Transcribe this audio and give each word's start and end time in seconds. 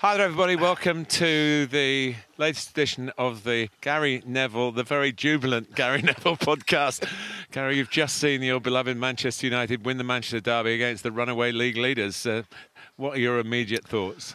Hi 0.00 0.14
there, 0.18 0.26
everybody. 0.26 0.56
Welcome 0.56 1.06
to 1.06 1.64
the 1.64 2.16
latest 2.36 2.72
edition 2.72 3.10
of 3.16 3.44
the 3.44 3.70
Gary 3.80 4.22
Neville, 4.26 4.70
the 4.72 4.82
very 4.82 5.10
jubilant 5.10 5.74
Gary 5.74 6.02
Neville 6.02 6.36
podcast. 6.36 7.10
Gary, 7.50 7.78
you've 7.78 7.88
just 7.88 8.18
seen 8.18 8.42
your 8.42 8.60
beloved 8.60 8.98
Manchester 8.98 9.46
United 9.46 9.86
win 9.86 9.96
the 9.96 10.04
Manchester 10.04 10.40
Derby 10.40 10.74
against 10.74 11.02
the 11.02 11.10
runaway 11.10 11.50
league 11.50 11.78
leaders. 11.78 12.26
Uh, 12.26 12.42
what 12.96 13.16
are 13.16 13.20
your 13.20 13.38
immediate 13.38 13.88
thoughts? 13.88 14.34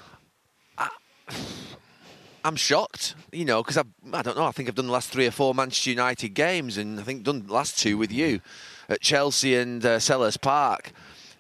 I'm 2.44 2.56
shocked, 2.56 3.14
you 3.32 3.46
know, 3.46 3.62
because 3.62 3.78
I, 3.78 3.84
I 4.14 4.24
don't 4.24 4.36
know. 4.36 4.46
I 4.46 4.52
think 4.52 4.68
I've 4.68 4.74
done 4.74 4.88
the 4.88 4.92
last 4.94 5.10
three 5.10 5.28
or 5.28 5.32
four 5.32 5.54
Manchester 5.54 5.92
United 5.92 6.30
games, 6.30 6.80
and 6.80 7.00
I 7.00 7.04
think 7.04 7.22
done 7.22 7.46
the 7.46 7.54
last 7.54 7.78
two 7.78 8.00
with 8.00 8.12
you 8.12 8.42
at 8.90 9.00
Chelsea 9.02 9.54
and 9.56 9.86
uh, 9.86 10.00
Selhurst 10.00 10.42
Park. 10.42 10.92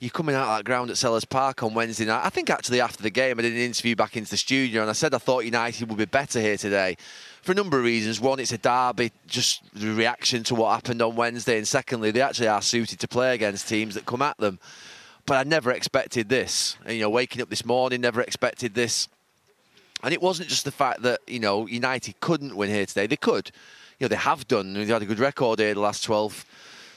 You're 0.01 0.09
coming 0.09 0.33
out 0.33 0.49
of 0.49 0.57
that 0.57 0.65
ground 0.65 0.89
at 0.89 0.95
Selhurst 0.95 1.29
Park 1.29 1.61
on 1.61 1.75
Wednesday 1.75 2.05
night. 2.05 2.25
I 2.25 2.29
think 2.29 2.49
actually 2.49 2.81
after 2.81 3.03
the 3.03 3.11
game, 3.11 3.37
I 3.37 3.43
did 3.43 3.53
an 3.53 3.59
interview 3.59 3.95
back 3.95 4.17
into 4.17 4.31
the 4.31 4.37
studio, 4.37 4.81
and 4.81 4.89
I 4.89 4.93
said 4.93 5.13
I 5.13 5.19
thought 5.19 5.45
United 5.45 5.87
would 5.87 5.97
be 5.99 6.05
better 6.05 6.41
here 6.41 6.57
today 6.57 6.97
for 7.43 7.51
a 7.51 7.55
number 7.55 7.77
of 7.77 7.83
reasons. 7.83 8.19
One, 8.19 8.39
it's 8.39 8.51
a 8.51 8.57
derby, 8.57 9.11
just 9.27 9.61
the 9.75 9.93
reaction 9.93 10.41
to 10.45 10.55
what 10.55 10.73
happened 10.73 11.03
on 11.03 11.15
Wednesday, 11.15 11.59
and 11.59 11.67
secondly, 11.67 12.09
they 12.09 12.21
actually 12.21 12.47
are 12.47 12.63
suited 12.63 12.99
to 12.99 13.07
play 13.07 13.35
against 13.35 13.69
teams 13.69 13.93
that 13.93 14.07
come 14.07 14.23
at 14.23 14.39
them. 14.39 14.57
But 15.27 15.37
I 15.37 15.47
never 15.47 15.69
expected 15.69 16.29
this. 16.29 16.77
And, 16.83 16.95
you 16.95 17.01
know, 17.01 17.09
waking 17.11 17.43
up 17.43 17.51
this 17.51 17.63
morning, 17.63 18.01
never 18.01 18.21
expected 18.21 18.73
this. 18.73 19.07
And 20.01 20.15
it 20.15 20.21
wasn't 20.23 20.49
just 20.49 20.65
the 20.65 20.71
fact 20.71 21.03
that, 21.03 21.19
you 21.27 21.39
know, 21.39 21.67
United 21.67 22.19
couldn't 22.21 22.55
win 22.55 22.71
here 22.71 22.87
today. 22.87 23.05
They 23.05 23.17
could. 23.17 23.51
You 23.99 24.05
know, 24.05 24.07
they 24.07 24.15
have 24.15 24.47
done. 24.47 24.73
They've 24.73 24.87
had 24.87 25.03
a 25.03 25.05
good 25.05 25.19
record 25.19 25.59
here 25.59 25.75
the 25.75 25.79
last 25.79 26.03
12 26.03 26.43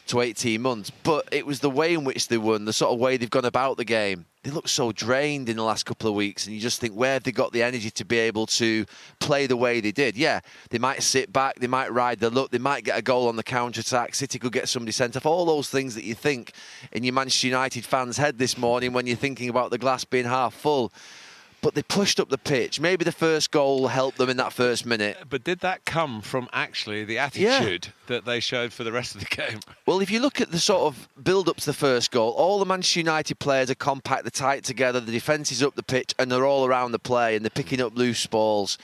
to 0.06 0.20
18 0.20 0.60
months. 0.60 0.90
But 1.02 1.28
it 1.32 1.46
was 1.46 1.60
the 1.60 1.70
way 1.70 1.94
in 1.94 2.04
which 2.04 2.28
they 2.28 2.38
won, 2.38 2.64
the 2.64 2.72
sort 2.72 2.92
of 2.92 2.98
way 2.98 3.16
they've 3.16 3.30
gone 3.30 3.44
about 3.44 3.76
the 3.76 3.84
game. 3.84 4.26
They 4.42 4.50
look 4.50 4.68
so 4.68 4.92
drained 4.92 5.48
in 5.48 5.56
the 5.56 5.62
last 5.62 5.86
couple 5.86 6.10
of 6.10 6.14
weeks, 6.14 6.46
and 6.46 6.54
you 6.54 6.60
just 6.60 6.78
think, 6.78 6.94
where 6.94 7.14
have 7.14 7.22
they 7.22 7.32
got 7.32 7.52
the 7.52 7.62
energy 7.62 7.90
to 7.90 8.04
be 8.04 8.18
able 8.18 8.46
to 8.46 8.84
play 9.18 9.46
the 9.46 9.56
way 9.56 9.80
they 9.80 9.92
did? 9.92 10.18
Yeah, 10.18 10.40
they 10.68 10.78
might 10.78 11.02
sit 11.02 11.32
back, 11.32 11.56
they 11.60 11.66
might 11.66 11.90
ride 11.92 12.20
the 12.20 12.28
look, 12.28 12.50
they 12.50 12.58
might 12.58 12.84
get 12.84 12.98
a 12.98 13.02
goal 13.02 13.28
on 13.28 13.36
the 13.36 13.42
counter 13.42 13.80
attack. 13.80 14.14
City 14.14 14.38
could 14.38 14.52
get 14.52 14.68
somebody 14.68 14.92
sent 14.92 15.16
off. 15.16 15.24
All 15.24 15.46
those 15.46 15.70
things 15.70 15.94
that 15.94 16.04
you 16.04 16.14
think 16.14 16.52
in 16.92 17.04
your 17.04 17.14
Manchester 17.14 17.46
United 17.46 17.86
fans' 17.86 18.18
head 18.18 18.38
this 18.38 18.58
morning 18.58 18.92
when 18.92 19.06
you're 19.06 19.16
thinking 19.16 19.48
about 19.48 19.70
the 19.70 19.78
glass 19.78 20.04
being 20.04 20.26
half 20.26 20.52
full 20.52 20.92
but 21.64 21.74
they 21.74 21.82
pushed 21.82 22.20
up 22.20 22.28
the 22.28 22.36
pitch. 22.36 22.78
Maybe 22.78 23.06
the 23.06 23.12
first 23.12 23.50
goal 23.50 23.88
helped 23.88 24.18
them 24.18 24.28
in 24.28 24.36
that 24.36 24.52
first 24.52 24.84
minute. 24.84 25.16
But 25.30 25.44
did 25.44 25.60
that 25.60 25.86
come 25.86 26.20
from 26.20 26.46
actually 26.52 27.04
the 27.04 27.16
attitude 27.16 27.86
yeah. 27.86 27.92
that 28.08 28.26
they 28.26 28.38
showed 28.38 28.70
for 28.70 28.84
the 28.84 28.92
rest 28.92 29.14
of 29.14 29.22
the 29.22 29.34
game? 29.34 29.60
Well, 29.86 30.00
if 30.00 30.10
you 30.10 30.20
look 30.20 30.42
at 30.42 30.50
the 30.50 30.58
sort 30.58 30.82
of 30.82 31.08
build 31.24 31.48
up 31.48 31.56
to 31.56 31.64
the 31.64 31.72
first 31.72 32.10
goal, 32.10 32.32
all 32.32 32.58
the 32.58 32.66
Manchester 32.66 33.00
United 33.00 33.38
players 33.38 33.70
are 33.70 33.74
compact, 33.74 34.24
they're 34.24 34.30
tight 34.30 34.62
together, 34.62 35.00
the 35.00 35.10
defence 35.10 35.50
is 35.50 35.62
up 35.62 35.74
the 35.74 35.82
pitch, 35.82 36.14
and 36.18 36.30
they're 36.30 36.44
all 36.44 36.66
around 36.66 36.92
the 36.92 36.98
play 36.98 37.34
and 37.34 37.42
they're 37.42 37.50
picking 37.50 37.80
up 37.80 37.96
loose 37.96 38.26
balls. 38.26 38.76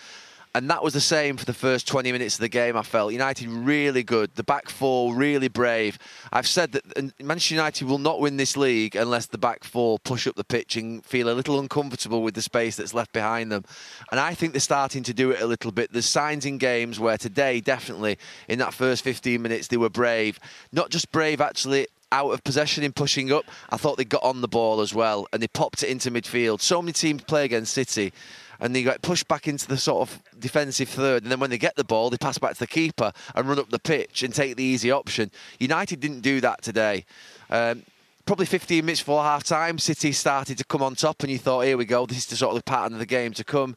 And 0.53 0.69
that 0.69 0.83
was 0.83 0.95
the 0.95 1.01
same 1.01 1.37
for 1.37 1.45
the 1.45 1.55
first 1.55 1.87
20 1.87 2.11
minutes 2.11 2.35
of 2.35 2.41
the 2.41 2.49
game, 2.49 2.77
I 2.77 2.83
felt. 2.83 3.13
United 3.13 3.49
really 3.49 4.03
good. 4.03 4.35
The 4.35 4.43
back 4.43 4.69
four 4.69 5.15
really 5.15 5.47
brave. 5.47 5.97
I've 6.33 6.49
said 6.49 6.73
that 6.73 6.83
uh, 6.97 7.03
Manchester 7.23 7.55
United 7.55 7.87
will 7.87 7.99
not 7.99 8.21
win 8.21 8.37
this 8.37 8.57
league 8.57 8.97
unless 8.97 9.27
the 9.27 9.39
back 9.39 9.63
four 9.63 10.01
push 10.01 10.27
up 10.27 10.35
the 10.35 10.43
pitch 10.43 10.77
and 10.77 11.05
feel 11.05 11.31
a 11.31 11.35
little 11.35 11.61
uncomfortable 11.61 12.25
with 12.25 12.35
the 12.35 12.43
space 12.43 12.75
that's 12.75 12.93
left 12.93 13.13
behind 13.13 13.53
them. 13.53 13.65
And 14.11 14.19
I 14.19 14.35
think 14.35 14.53
they're 14.53 14.61
starting 14.61 15.05
to 15.05 15.15
do 15.15 15.31
it 15.31 15.41
a 15.41 15.47
little 15.47 15.71
bit. 15.71 15.93
There's 15.93 16.07
signs 16.07 16.45
in 16.45 16.59
games 16.59 16.99
where 16.99 17.17
today, 17.17 17.61
definitely, 17.61 18.19
in 18.49 18.59
that 18.59 18.75
first 18.75 19.05
15 19.05 19.41
minutes, 19.41 19.69
they 19.69 19.77
were 19.77 19.89
brave. 19.89 20.41
Not 20.73 20.91
just 20.91 21.13
brave, 21.13 21.41
actually, 21.41 21.87
out 22.11 22.33
of 22.33 22.43
possession 22.43 22.83
in 22.83 22.93
pushing 22.93 23.33
up. 23.33 23.45
I 23.71 23.77
thought 23.77 23.97
they 23.97 24.05
got 24.05 24.25
on 24.25 24.41
the 24.41 24.49
ball 24.49 24.81
as 24.81 24.93
well 24.93 25.29
and 25.33 25.41
they 25.41 25.47
popped 25.47 25.85
it 25.85 25.91
into 25.91 26.11
midfield. 26.11 26.61
So 26.61 26.83
many 26.83 26.93
teams 26.93 27.23
play 27.23 27.45
against 27.45 27.73
City 27.73 28.13
and 28.61 28.75
they 28.75 28.83
get 28.83 29.03
pushed 29.03 29.27
back 29.27 29.49
into 29.49 29.67
the 29.67 29.77
sort 29.77 30.09
of 30.09 30.23
defensive 30.39 30.89
third. 30.89 31.23
And 31.23 31.33
then 31.33 31.41
when 31.41 31.51
they 31.51 31.59
get 31.59 31.77
the 31.77 31.85
ball, 31.85 32.11
they 32.11 32.19
pass 32.19 32.39
back 32.39 32.53
to 32.55 32.59
the 32.59 32.67
keeper 32.67 33.13
and 33.35 33.49
run 33.49 33.59
up 33.59 33.71
the 33.71 33.79
pitch 33.79 34.23
and 34.23 34.35
take 34.35 34.57
the 34.57 34.65
easy 34.65 34.91
option. 34.91 35.31
United 35.59 36.01
didn't 36.01 36.21
do 36.21 36.41
that 36.41 36.63
today. 36.63 37.05
Um, 37.49 37.83
probably 38.27 38.47
15 38.47 38.85
minutes 38.85 39.01
before 39.01 39.23
half 39.23 39.43
time, 39.43 39.79
City 39.79 40.13
started 40.13 40.59
to 40.59 40.65
come 40.65 40.83
on 40.83 40.95
top, 40.95 41.23
and 41.23 41.33
you 41.33 41.39
thought, 41.39 41.63
here 41.63 41.77
we 41.77 41.85
go, 41.85 42.07
this 42.07 42.19
is 42.19 42.27
the 42.27 42.37
sort 42.37 42.51
of 42.55 42.59
the 42.59 42.71
pattern 42.71 42.93
of 42.93 42.99
the 42.99 43.07
game 43.07 43.33
to 43.33 43.45
come. 43.45 43.77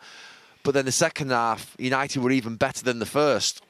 But 0.64 0.74
then 0.74 0.86
the 0.86 0.92
second 0.92 1.32
half, 1.32 1.76
United 1.80 2.22
were 2.22 2.32
even 2.32 2.56
better 2.56 2.84
than 2.84 3.00
the 3.00 3.06
first. 3.06 3.64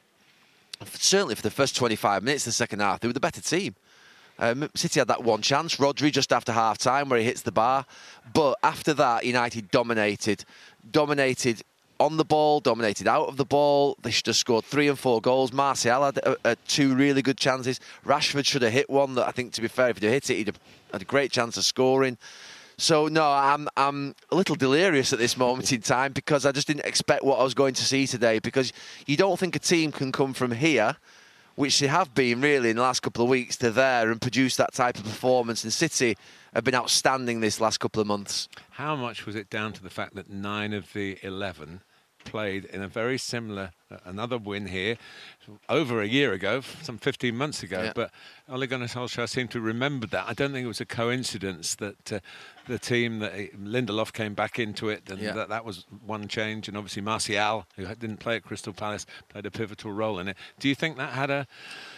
Certainly 0.84 1.36
for 1.36 1.42
the 1.42 1.50
first 1.50 1.76
25 1.76 2.22
minutes, 2.22 2.44
the 2.44 2.52
second 2.52 2.80
half, 2.80 3.00
they 3.00 3.08
were 3.08 3.14
the 3.14 3.20
better 3.20 3.40
team. 3.40 3.74
Um, 4.38 4.68
City 4.74 5.00
had 5.00 5.08
that 5.08 5.22
one 5.22 5.42
chance, 5.42 5.76
Rodri 5.76 6.10
just 6.10 6.32
after 6.32 6.52
half 6.52 6.78
time 6.78 7.08
where 7.08 7.18
he 7.18 7.24
hits 7.24 7.42
the 7.42 7.52
bar. 7.52 7.86
But 8.32 8.58
after 8.62 8.92
that, 8.94 9.24
United 9.24 9.70
dominated 9.70 10.44
dominated 10.90 11.62
on 12.00 12.16
the 12.16 12.24
ball, 12.24 12.60
dominated 12.60 13.06
out 13.06 13.28
of 13.28 13.36
the 13.36 13.44
ball. 13.44 13.96
They 14.02 14.10
should 14.10 14.26
have 14.26 14.36
scored 14.36 14.64
three 14.64 14.88
and 14.88 14.98
four 14.98 15.20
goals. 15.20 15.52
Martial 15.52 16.04
had 16.04 16.18
uh, 16.24 16.34
uh, 16.44 16.54
two 16.66 16.94
really 16.94 17.22
good 17.22 17.38
chances. 17.38 17.80
Rashford 18.04 18.46
should 18.46 18.62
have 18.62 18.72
hit 18.72 18.90
one 18.90 19.14
that 19.14 19.26
I 19.26 19.30
think, 19.30 19.52
to 19.54 19.60
be 19.60 19.68
fair, 19.68 19.90
if 19.90 19.98
he'd 19.98 20.10
hit 20.10 20.30
it, 20.30 20.36
he'd 20.36 20.46
have 20.48 20.60
had 20.92 21.02
a 21.02 21.06
great 21.06 21.30
chance 21.30 21.56
of 21.56 21.64
scoring. 21.64 22.18
So 22.76 23.06
no, 23.06 23.24
I'm 23.24 23.68
I'm 23.76 24.16
a 24.30 24.34
little 24.34 24.56
delirious 24.56 25.12
at 25.12 25.20
this 25.20 25.36
moment 25.36 25.72
in 25.72 25.80
time 25.80 26.12
because 26.12 26.44
I 26.44 26.50
just 26.50 26.66
didn't 26.66 26.84
expect 26.84 27.22
what 27.22 27.38
I 27.38 27.44
was 27.44 27.54
going 27.54 27.74
to 27.74 27.84
see 27.84 28.06
today. 28.06 28.40
Because 28.40 28.72
you 29.06 29.16
don't 29.16 29.38
think 29.38 29.54
a 29.54 29.60
team 29.60 29.92
can 29.92 30.10
come 30.10 30.34
from 30.34 30.50
here, 30.50 30.96
which 31.54 31.78
they 31.78 31.86
have 31.86 32.14
been 32.14 32.40
really 32.40 32.70
in 32.70 32.76
the 32.76 32.82
last 32.82 33.00
couple 33.00 33.24
of 33.24 33.30
weeks, 33.30 33.56
to 33.58 33.70
there 33.70 34.10
and 34.10 34.20
produce 34.20 34.56
that 34.56 34.72
type 34.74 34.96
of 34.96 35.04
performance. 35.04 35.64
And 35.64 35.72
City 35.72 36.16
have 36.52 36.64
been 36.64 36.74
outstanding 36.74 37.40
this 37.40 37.60
last 37.60 37.78
couple 37.78 38.00
of 38.00 38.06
months. 38.06 38.48
How 38.70 38.96
much 38.96 39.26
was 39.26 39.36
it 39.36 39.50
down 39.50 39.72
to 39.74 39.82
the 39.82 39.90
fact 39.90 40.14
that 40.14 40.30
nine 40.30 40.72
of 40.72 40.92
the 40.92 41.18
11 41.22 41.80
played 42.24 42.64
in 42.66 42.82
a 42.82 42.88
very 42.88 43.18
similar 43.18 43.72
uh, 43.90 43.98
another 44.04 44.38
win 44.38 44.66
here 44.66 44.96
over 45.68 46.00
a 46.00 46.06
year 46.06 46.32
ago, 46.32 46.62
some 46.82 46.98
15 46.98 47.36
months 47.36 47.62
ago. 47.62 47.82
Yeah. 47.82 47.92
But 47.94 48.10
Ole 48.48 48.66
Gunnar 48.66 48.86
Solskjaer 48.86 49.28
seemed 49.28 49.50
to 49.50 49.60
remember 49.60 50.06
that. 50.08 50.26
I 50.26 50.32
don't 50.32 50.52
think 50.52 50.64
it 50.64 50.68
was 50.68 50.80
a 50.80 50.86
coincidence 50.86 51.74
that 51.76 52.12
uh, 52.12 52.20
the 52.66 52.78
team 52.78 53.18
that 53.18 53.32
uh, 53.32 53.56
Lindelof 53.58 54.12
came 54.12 54.34
back 54.34 54.58
into 54.58 54.88
it, 54.88 55.10
and 55.10 55.20
yeah. 55.20 55.32
that 55.32 55.48
that 55.50 55.64
was 55.64 55.84
one 56.04 56.28
change. 56.28 56.68
And 56.68 56.76
obviously 56.76 57.02
Martial, 57.02 57.66
who 57.76 57.86
didn't 57.86 58.18
play 58.18 58.36
at 58.36 58.44
Crystal 58.44 58.72
Palace, 58.72 59.06
played 59.28 59.46
a 59.46 59.50
pivotal 59.50 59.92
role 59.92 60.18
in 60.18 60.28
it. 60.28 60.36
Do 60.58 60.68
you 60.68 60.74
think 60.74 60.96
that 60.96 61.12
had 61.12 61.30
a 61.30 61.46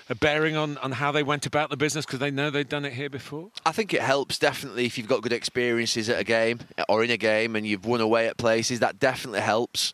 a 0.08 0.14
bearing 0.14 0.56
on, 0.56 0.78
on 0.78 0.92
how 0.92 1.10
they 1.10 1.22
went 1.22 1.46
about 1.46 1.70
the 1.70 1.76
business 1.76 2.06
because 2.06 2.20
they 2.20 2.30
know 2.30 2.50
they'd 2.50 2.68
done 2.68 2.84
it 2.84 2.92
here 2.92 3.10
before? 3.10 3.50
I 3.64 3.72
think 3.72 3.92
it 3.92 4.02
helps 4.02 4.38
definitely 4.38 4.86
if 4.86 4.96
you've 4.96 5.08
got 5.08 5.22
good 5.22 5.32
experiences 5.32 6.08
at 6.08 6.20
a 6.20 6.24
game 6.24 6.60
or 6.88 7.02
in 7.02 7.10
a 7.10 7.16
game 7.16 7.56
and 7.56 7.66
you've 7.66 7.84
won 7.84 8.00
away 8.00 8.28
at 8.28 8.36
places. 8.36 8.80
That 8.80 8.98
definitely 8.98 9.40
helps. 9.40 9.92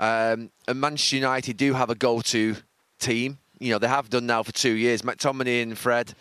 Um, 0.00 0.50
and 0.66 0.80
Manchester 0.80 1.16
United 1.16 1.56
do 1.56 1.74
have 1.74 1.90
a 1.90 1.94
go-to 1.94 2.56
team. 2.98 3.38
You 3.60 3.72
know 3.72 3.78
they 3.78 3.86
have 3.86 4.10
done 4.10 4.26
now 4.26 4.42
for 4.42 4.52
two 4.52 4.72
years. 4.72 5.02
McTominay 5.02 5.62
and 5.62 5.78
Fred 5.78 6.14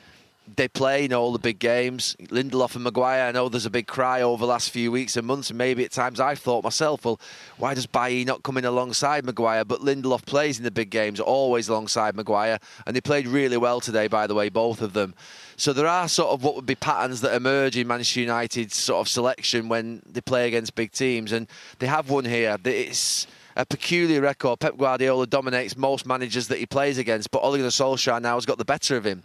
they 0.55 0.67
play 0.67 1.05
in 1.05 1.13
all 1.13 1.31
the 1.31 1.39
big 1.39 1.59
games. 1.59 2.15
Lindelof 2.19 2.75
and 2.75 2.83
Maguire, 2.83 3.23
I 3.23 3.31
know 3.31 3.49
there's 3.49 3.65
a 3.65 3.69
big 3.69 3.87
cry 3.87 4.21
over 4.21 4.41
the 4.41 4.47
last 4.47 4.71
few 4.71 4.91
weeks 4.91 5.17
and 5.17 5.27
months, 5.27 5.49
and 5.49 5.57
maybe 5.57 5.83
at 5.83 5.91
times 5.91 6.19
I've 6.19 6.39
thought 6.39 6.63
myself, 6.63 7.05
well, 7.05 7.19
why 7.57 7.73
does 7.73 7.85
Bailly 7.85 8.25
not 8.25 8.43
come 8.43 8.57
in 8.57 8.65
alongside 8.65 9.25
Maguire? 9.25 9.65
But 9.65 9.81
Lindelof 9.81 10.25
plays 10.25 10.57
in 10.57 10.63
the 10.63 10.71
big 10.71 10.89
games, 10.89 11.19
always 11.19 11.69
alongside 11.69 12.15
Maguire, 12.15 12.59
and 12.85 12.95
they 12.95 13.01
played 13.01 13.27
really 13.27 13.57
well 13.57 13.79
today, 13.79 14.07
by 14.07 14.27
the 14.27 14.35
way, 14.35 14.49
both 14.49 14.81
of 14.81 14.93
them. 14.93 15.13
So 15.55 15.73
there 15.73 15.87
are 15.87 16.07
sort 16.07 16.31
of 16.31 16.43
what 16.43 16.55
would 16.55 16.65
be 16.65 16.75
patterns 16.75 17.21
that 17.21 17.35
emerge 17.35 17.77
in 17.77 17.87
Manchester 17.87 18.21
United's 18.21 18.75
sort 18.75 19.01
of 19.01 19.09
selection 19.09 19.67
when 19.67 20.01
they 20.09 20.21
play 20.21 20.47
against 20.47 20.75
big 20.75 20.91
teams, 20.91 21.31
and 21.31 21.47
they 21.79 21.87
have 21.87 22.09
one 22.09 22.25
here. 22.25 22.57
It's 22.65 23.27
a 23.55 23.65
peculiar 23.65 24.21
record. 24.21 24.59
Pep 24.59 24.77
Guardiola 24.77 25.27
dominates 25.27 25.75
most 25.75 26.05
managers 26.05 26.47
that 26.47 26.59
he 26.59 26.65
plays 26.65 26.97
against, 26.97 27.31
but 27.31 27.39
Ole 27.39 27.57
Gunnar 27.57 27.69
Solskjaer 27.69 28.21
now 28.21 28.35
has 28.35 28.45
got 28.45 28.57
the 28.57 28.65
better 28.65 28.95
of 28.95 29.05
him. 29.05 29.23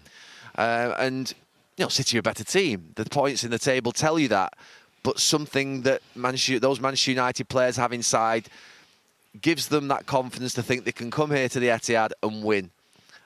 Uh, 0.56 0.94
and, 0.98 1.32
you 1.76 1.84
know, 1.84 1.88
City 1.88 2.16
are 2.16 2.20
a 2.20 2.22
better 2.22 2.44
team. 2.44 2.90
The 2.94 3.04
points 3.04 3.44
in 3.44 3.50
the 3.50 3.58
table 3.58 3.92
tell 3.92 4.18
you 4.18 4.28
that. 4.28 4.54
But 5.02 5.20
something 5.20 5.82
that 5.82 6.02
Manchester, 6.14 6.58
those 6.58 6.80
Manchester 6.80 7.10
United 7.10 7.48
players 7.48 7.76
have 7.76 7.92
inside 7.92 8.48
gives 9.40 9.68
them 9.68 9.88
that 9.88 10.06
confidence 10.06 10.54
to 10.54 10.62
think 10.62 10.84
they 10.84 10.92
can 10.92 11.10
come 11.10 11.30
here 11.30 11.48
to 11.48 11.60
the 11.60 11.68
Etihad 11.68 12.12
and 12.22 12.44
win. 12.44 12.70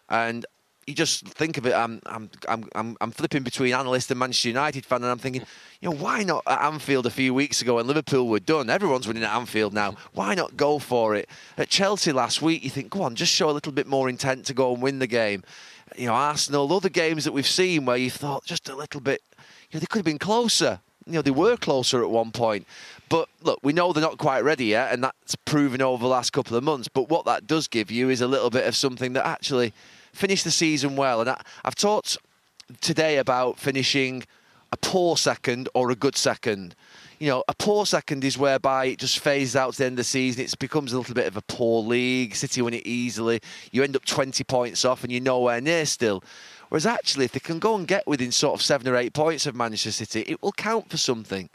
And 0.08 0.46
you 0.88 0.94
just 0.94 1.28
think 1.28 1.58
of 1.58 1.66
it. 1.66 1.74
I'm, 1.74 2.00
I'm, 2.06 2.30
I'm, 2.74 2.96
I'm, 2.98 3.10
flipping 3.10 3.42
between 3.42 3.74
analyst 3.74 4.10
and 4.10 4.18
Manchester 4.18 4.48
United 4.48 4.86
fan, 4.86 5.02
and 5.02 5.10
I'm 5.10 5.18
thinking, 5.18 5.42
you 5.82 5.90
know, 5.90 5.94
why 5.94 6.22
not 6.22 6.42
at 6.46 6.62
Anfield 6.62 7.04
a 7.04 7.10
few 7.10 7.34
weeks 7.34 7.60
ago 7.60 7.74
when 7.74 7.86
Liverpool 7.86 8.26
were 8.26 8.40
done? 8.40 8.70
Everyone's 8.70 9.06
winning 9.06 9.22
at 9.22 9.36
Anfield 9.36 9.74
now. 9.74 9.96
Why 10.14 10.34
not 10.34 10.56
go 10.56 10.78
for 10.78 11.14
it? 11.14 11.28
At 11.58 11.68
Chelsea 11.68 12.10
last 12.10 12.40
week, 12.40 12.64
you 12.64 12.70
think, 12.70 12.88
go 12.88 13.02
on, 13.02 13.16
just 13.16 13.34
show 13.34 13.50
a 13.50 13.52
little 13.52 13.70
bit 13.70 13.86
more 13.86 14.08
intent 14.08 14.46
to 14.46 14.54
go 14.54 14.72
and 14.72 14.80
win 14.80 14.98
the 14.98 15.06
game. 15.06 15.44
You 15.94 16.06
know, 16.06 16.14
Arsenal, 16.14 16.72
other 16.72 16.88
games 16.88 17.24
that 17.24 17.32
we've 17.32 17.46
seen 17.46 17.84
where 17.84 17.98
you 17.98 18.10
thought 18.10 18.46
just 18.46 18.70
a 18.70 18.74
little 18.74 19.02
bit, 19.02 19.20
you 19.70 19.76
know, 19.76 19.80
they 19.80 19.86
could 19.86 19.98
have 19.98 20.06
been 20.06 20.18
closer. 20.18 20.80
You 21.04 21.14
know, 21.14 21.22
they 21.22 21.30
were 21.30 21.58
closer 21.58 22.02
at 22.02 22.08
one 22.08 22.32
point. 22.32 22.66
But 23.10 23.28
look, 23.42 23.58
we 23.62 23.74
know 23.74 23.92
they're 23.92 24.02
not 24.02 24.16
quite 24.16 24.40
ready 24.40 24.66
yet, 24.66 24.94
and 24.94 25.04
that's 25.04 25.36
proven 25.44 25.82
over 25.82 26.02
the 26.02 26.08
last 26.08 26.30
couple 26.30 26.56
of 26.56 26.64
months. 26.64 26.88
But 26.88 27.10
what 27.10 27.26
that 27.26 27.46
does 27.46 27.68
give 27.68 27.90
you 27.90 28.08
is 28.08 28.22
a 28.22 28.26
little 28.26 28.48
bit 28.48 28.66
of 28.66 28.74
something 28.74 29.12
that 29.12 29.26
actually 29.26 29.74
finished 30.18 30.44
the 30.44 30.50
season 30.50 30.96
well. 30.96 31.20
And 31.20 31.30
I, 31.30 31.40
I've 31.64 31.74
talked 31.74 32.18
today 32.80 33.18
about 33.18 33.58
finishing 33.58 34.24
a 34.72 34.76
poor 34.76 35.16
second 35.16 35.68
or 35.74 35.90
a 35.90 35.94
good 35.94 36.16
second. 36.16 36.74
You 37.18 37.28
know, 37.28 37.44
a 37.48 37.54
poor 37.54 37.86
second 37.86 38.22
is 38.24 38.36
whereby 38.36 38.86
it 38.86 38.98
just 38.98 39.18
phases 39.20 39.56
out 39.56 39.72
to 39.72 39.78
the 39.78 39.86
end 39.86 39.94
of 39.94 39.98
the 39.98 40.04
season. 40.04 40.44
It 40.44 40.58
becomes 40.58 40.92
a 40.92 40.98
little 40.98 41.14
bit 41.14 41.26
of 41.26 41.36
a 41.36 41.42
poor 41.42 41.82
league. 41.82 42.34
City 42.34 42.62
win 42.62 42.74
it 42.74 42.86
easily. 42.86 43.40
You 43.72 43.82
end 43.82 43.96
up 43.96 44.04
20 44.04 44.44
points 44.44 44.84
off 44.84 45.02
and 45.02 45.12
you're 45.12 45.22
nowhere 45.22 45.60
near 45.60 45.86
still. 45.86 46.22
Whereas 46.68 46.86
actually, 46.86 47.24
if 47.24 47.32
they 47.32 47.40
can 47.40 47.58
go 47.58 47.76
and 47.76 47.88
get 47.88 48.06
within 48.06 48.30
sort 48.30 48.54
of 48.54 48.62
seven 48.62 48.86
or 48.88 48.96
eight 48.96 49.14
points 49.14 49.46
of 49.46 49.54
Manchester 49.54 49.90
City, 49.90 50.20
it 50.26 50.42
will 50.42 50.52
count 50.52 50.90
for 50.90 50.98
something 50.98 51.48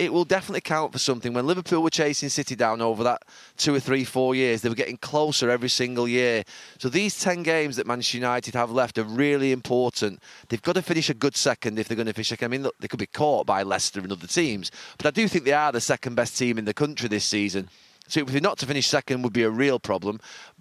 it 0.00 0.14
will 0.14 0.24
definitely 0.24 0.62
count 0.62 0.92
for 0.92 0.98
something. 0.98 1.34
When 1.34 1.46
Liverpool 1.46 1.82
were 1.82 1.90
chasing 1.90 2.30
City 2.30 2.56
down 2.56 2.80
over 2.80 3.04
that 3.04 3.22
two 3.58 3.74
or 3.74 3.80
three, 3.80 4.02
four 4.02 4.34
years, 4.34 4.62
they 4.62 4.70
were 4.70 4.74
getting 4.74 4.96
closer 4.96 5.50
every 5.50 5.68
single 5.68 6.08
year. 6.08 6.42
So 6.78 6.88
these 6.88 7.20
10 7.20 7.42
games 7.42 7.76
that 7.76 7.86
Manchester 7.86 8.16
United 8.16 8.54
have 8.54 8.70
left 8.70 8.96
are 8.96 9.04
really 9.04 9.52
important. 9.52 10.22
They've 10.48 10.62
got 10.62 10.76
to 10.76 10.82
finish 10.82 11.10
a 11.10 11.14
good 11.14 11.36
second 11.36 11.78
if 11.78 11.86
they're 11.86 11.98
going 11.98 12.06
to 12.06 12.14
finish 12.14 12.28
second. 12.28 12.46
I 12.46 12.48
mean, 12.48 12.62
look, 12.62 12.78
they 12.80 12.88
could 12.88 12.98
be 12.98 13.04
caught 13.04 13.44
by 13.44 13.62
Leicester 13.62 14.00
and 14.00 14.10
other 14.10 14.26
teams, 14.26 14.70
but 14.96 15.04
I 15.04 15.10
do 15.10 15.28
think 15.28 15.44
they 15.44 15.52
are 15.52 15.70
the 15.70 15.82
second 15.82 16.14
best 16.14 16.38
team 16.38 16.56
in 16.56 16.64
the 16.64 16.72
country 16.72 17.06
this 17.06 17.26
season. 17.26 17.68
So 18.08 18.20
if 18.20 18.28
they're 18.28 18.40
not 18.40 18.58
to 18.58 18.66
finish 18.66 18.88
second 18.88 19.20
would 19.22 19.34
be 19.34 19.44
a 19.44 19.50
real 19.50 19.78
problem. 19.78 20.18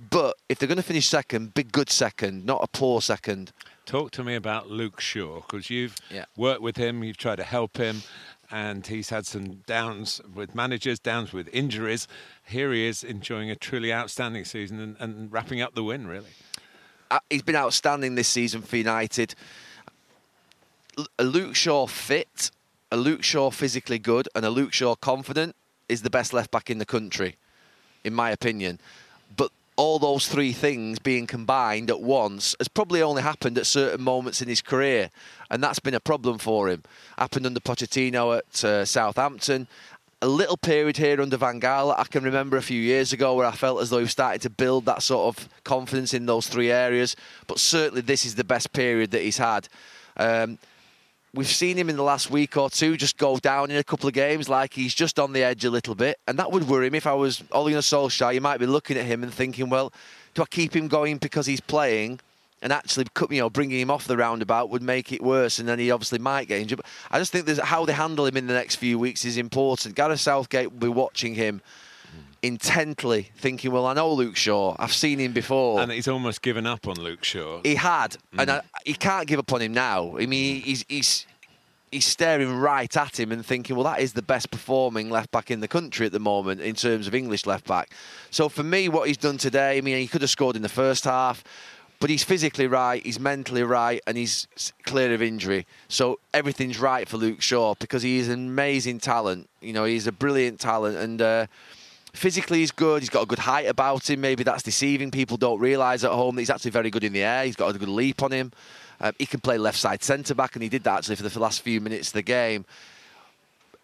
But 0.09 0.35
if 0.49 0.59
they're 0.59 0.67
going 0.67 0.77
to 0.77 0.83
finish 0.83 1.07
second, 1.07 1.53
be 1.53 1.63
good 1.63 1.89
second, 1.89 2.45
not 2.45 2.59
a 2.61 2.67
poor 2.67 3.01
second. 3.01 3.53
Talk 3.85 4.11
to 4.11 4.23
me 4.23 4.35
about 4.35 4.69
Luke 4.69 4.99
Shaw 4.99 5.41
because 5.41 5.69
you've 5.69 5.95
yeah. 6.11 6.25
worked 6.37 6.61
with 6.61 6.75
him, 6.75 7.03
you've 7.03 7.17
tried 7.17 7.37
to 7.37 7.43
help 7.43 7.77
him, 7.77 8.03
and 8.51 8.85
he's 8.87 9.09
had 9.09 9.25
some 9.25 9.61
downs 9.67 10.21
with 10.33 10.55
managers, 10.55 10.99
downs 10.99 11.33
with 11.33 11.47
injuries. 11.53 12.07
Here 12.43 12.71
he 12.71 12.87
is 12.87 13.03
enjoying 13.03 13.49
a 13.49 13.55
truly 13.55 13.93
outstanding 13.93 14.45
season 14.45 14.79
and, 14.79 14.97
and 14.99 15.31
wrapping 15.31 15.61
up 15.61 15.75
the 15.75 15.83
win, 15.83 16.07
really. 16.07 16.31
Uh, 17.11 17.19
he's 17.29 17.43
been 17.43 17.55
outstanding 17.55 18.15
this 18.15 18.27
season 18.27 18.61
for 18.61 18.77
United. 18.77 19.35
A 21.17 21.23
Luke 21.23 21.55
Shaw 21.55 21.87
fit, 21.87 22.51
a 22.91 22.97
Luke 22.97 23.23
Shaw 23.23 23.51
physically 23.51 23.99
good, 23.99 24.27
and 24.35 24.45
a 24.45 24.49
Luke 24.49 24.73
Shaw 24.73 24.95
confident 24.95 25.55
is 25.87 26.01
the 26.01 26.09
best 26.09 26.33
left 26.33 26.51
back 26.51 26.69
in 26.69 26.77
the 26.77 26.85
country, 26.85 27.35
in 28.03 28.13
my 28.13 28.31
opinion. 28.31 28.79
But 29.35 29.51
all 29.79 29.97
those 29.97 30.27
three 30.27 30.51
things 30.51 30.99
being 30.99 31.25
combined 31.25 31.89
at 31.89 32.01
once 32.01 32.53
has 32.59 32.67
probably 32.67 33.01
only 33.01 33.21
happened 33.21 33.57
at 33.57 33.65
certain 33.65 34.03
moments 34.03 34.41
in 34.41 34.49
his 34.49 34.61
career, 34.61 35.09
and 35.49 35.63
that's 35.63 35.79
been 35.79 35.93
a 35.93 36.01
problem 36.01 36.37
for 36.37 36.67
him. 36.67 36.83
Happened 37.17 37.45
under 37.45 37.61
Pochettino 37.61 38.39
at 38.39 38.65
uh, 38.65 38.83
Southampton. 38.83 39.67
A 40.21 40.27
little 40.27 40.57
period 40.57 40.97
here 40.97 41.21
under 41.21 41.37
Van 41.37 41.61
Gaal, 41.61 41.97
I 41.97 42.03
can 42.03 42.25
remember 42.25 42.57
a 42.57 42.61
few 42.61 42.81
years 42.81 43.13
ago 43.13 43.35
where 43.35 43.47
I 43.47 43.55
felt 43.55 43.81
as 43.81 43.89
though 43.89 43.99
he 43.99 44.07
started 44.07 44.41
to 44.41 44.49
build 44.49 44.83
that 44.83 45.01
sort 45.01 45.33
of 45.33 45.47
confidence 45.63 46.13
in 46.13 46.25
those 46.25 46.49
three 46.49 46.71
areas. 46.71 47.15
But 47.47 47.57
certainly, 47.57 48.01
this 48.01 48.25
is 48.25 48.35
the 48.35 48.43
best 48.43 48.73
period 48.73 49.11
that 49.11 49.21
he's 49.21 49.37
had. 49.37 49.69
Um, 50.17 50.57
we've 51.33 51.47
seen 51.47 51.77
him 51.77 51.89
in 51.89 51.95
the 51.95 52.03
last 52.03 52.31
week 52.31 52.57
or 52.57 52.69
two 52.69 52.97
just 52.97 53.17
go 53.17 53.37
down 53.37 53.71
in 53.71 53.77
a 53.77 53.83
couple 53.83 54.07
of 54.07 54.13
games 54.13 54.49
like 54.49 54.73
he's 54.73 54.93
just 54.93 55.19
on 55.19 55.33
the 55.33 55.43
edge 55.43 55.65
a 55.65 55.69
little 55.69 55.95
bit. 55.95 56.19
And 56.27 56.37
that 56.39 56.51
would 56.51 56.67
worry 56.67 56.89
me 56.89 56.97
if 56.97 57.07
I 57.07 57.13
was 57.13 57.43
Ole 57.51 57.69
Gunnar 57.69 57.81
Solskjaer. 57.81 58.33
You 58.33 58.41
might 58.41 58.59
be 58.59 58.65
looking 58.65 58.97
at 58.97 59.05
him 59.05 59.23
and 59.23 59.33
thinking, 59.33 59.69
well, 59.69 59.93
do 60.33 60.41
I 60.41 60.45
keep 60.45 60.75
him 60.75 60.87
going 60.87 61.17
because 61.17 61.45
he's 61.45 61.61
playing? 61.61 62.19
And 62.61 62.73
actually, 62.73 63.05
you 63.29 63.39
know, 63.39 63.49
bringing 63.49 63.79
him 63.79 63.89
off 63.89 64.05
the 64.05 64.17
roundabout 64.17 64.69
would 64.69 64.81
make 64.81 65.13
it 65.13 65.23
worse, 65.23 65.59
and 65.59 65.69
then 65.69 65.79
he 65.79 65.91
obviously 65.91 66.19
might 66.19 66.49
get 66.49 66.59
injured. 66.59 66.77
But 66.77 66.87
I 67.09 67.17
just 67.17 67.31
think 67.31 67.45
there's 67.45 67.59
how 67.59 67.85
they 67.85 67.93
handle 67.93 68.25
him 68.25 68.35
in 68.35 68.47
the 68.47 68.53
next 68.53 68.75
few 68.75 68.99
weeks 68.99 69.23
is 69.23 69.37
important. 69.37 69.95
Gareth 69.95 70.19
Southgate 70.19 70.71
will 70.71 70.79
be 70.79 70.89
watching 70.89 71.35
him 71.35 71.61
intently, 72.41 73.31
thinking, 73.37 73.71
"Well, 73.71 73.85
I 73.85 73.93
know 73.93 74.11
Luke 74.11 74.35
Shaw. 74.35 74.75
I've 74.79 74.93
seen 74.93 75.19
him 75.19 75.33
before." 75.33 75.81
And 75.81 75.91
he's 75.91 76.07
almost 76.07 76.41
given 76.41 76.65
up 76.65 76.87
on 76.87 76.95
Luke 76.95 77.23
Shaw. 77.23 77.61
He 77.63 77.75
had, 77.75 78.11
mm. 78.33 78.41
and 78.41 78.51
I, 78.51 78.61
he 78.85 78.93
can't 78.93 79.27
give 79.27 79.39
up 79.39 79.51
on 79.53 79.61
him 79.61 79.73
now. 79.73 80.17
I 80.17 80.25
mean, 80.25 80.61
he's 80.61 80.85
he's 80.87 81.25
he's 81.91 82.05
staring 82.05 82.53
right 82.55 82.95
at 82.95 83.19
him 83.19 83.31
and 83.31 83.45
thinking, 83.45 83.75
well, 83.75 83.85
that 83.85 83.99
is 83.99 84.13
the 84.13 84.21
best 84.21 84.51
performing 84.51 85.09
left 85.09 85.31
back 85.31 85.49
in 85.49 85.59
the 85.59 85.67
country 85.67 86.05
at 86.05 86.11
the 86.11 86.19
moment 86.19 86.61
in 86.61 86.75
terms 86.75 87.07
of 87.07 87.15
English 87.15 87.45
left 87.45 87.67
back. 87.67 87.91
So 88.31 88.49
for 88.49 88.63
me, 88.63 88.89
what 88.89 89.07
he's 89.07 89.17
done 89.17 89.37
today, 89.37 89.77
I 89.77 89.81
mean, 89.81 89.97
he 89.97 90.07
could 90.07 90.21
have 90.21 90.29
scored 90.29 90.55
in 90.55 90.61
the 90.61 90.69
first 90.69 91.05
half, 91.05 91.43
but 91.99 92.09
he's 92.09 92.23
physically 92.23 92.67
right, 92.67 93.05
he's 93.05 93.19
mentally 93.19 93.63
right, 93.63 94.01
and 94.07 94.17
he's 94.17 94.47
clear 94.83 95.13
of 95.13 95.21
injury. 95.21 95.65
So 95.87 96.19
everything's 96.33 96.79
right 96.79 97.07
for 97.09 97.17
Luke 97.17 97.41
Shaw 97.41 97.75
because 97.79 98.03
he 98.03 98.19
is 98.19 98.29
an 98.29 98.47
amazing 98.47 98.99
talent. 98.99 99.49
You 99.61 99.73
know, 99.73 99.85
he's 99.85 100.07
a 100.07 100.11
brilliant 100.11 100.59
talent 100.59 100.97
and. 100.97 101.21
Uh, 101.21 101.47
Physically, 102.13 102.59
he's 102.59 102.71
good. 102.71 103.01
He's 103.01 103.09
got 103.09 103.23
a 103.23 103.25
good 103.27 103.39
height 103.39 103.67
about 103.67 104.09
him. 104.09 104.21
Maybe 104.21 104.43
that's 104.43 104.63
deceiving. 104.63 105.11
People 105.11 105.37
don't 105.37 105.59
realise 105.59 106.03
at 106.03 106.11
home 106.11 106.35
that 106.35 106.41
he's 106.41 106.49
actually 106.49 106.71
very 106.71 106.89
good 106.89 107.03
in 107.03 107.13
the 107.13 107.23
air. 107.23 107.45
He's 107.45 107.55
got 107.55 107.73
a 107.73 107.77
good 107.77 107.87
leap 107.87 108.23
on 108.23 108.31
him. 108.31 108.51
Um, 108.99 109.13
he 109.17 109.25
can 109.25 109.39
play 109.39 109.57
left 109.57 109.77
side 109.77 110.03
centre 110.03 110.35
back, 110.35 110.55
and 110.55 110.63
he 110.63 110.69
did 110.69 110.83
that 110.83 110.99
actually 110.99 111.15
for 111.15 111.23
the 111.23 111.39
last 111.39 111.61
few 111.61 111.79
minutes 111.79 112.09
of 112.09 112.13
the 112.13 112.21
game. 112.21 112.65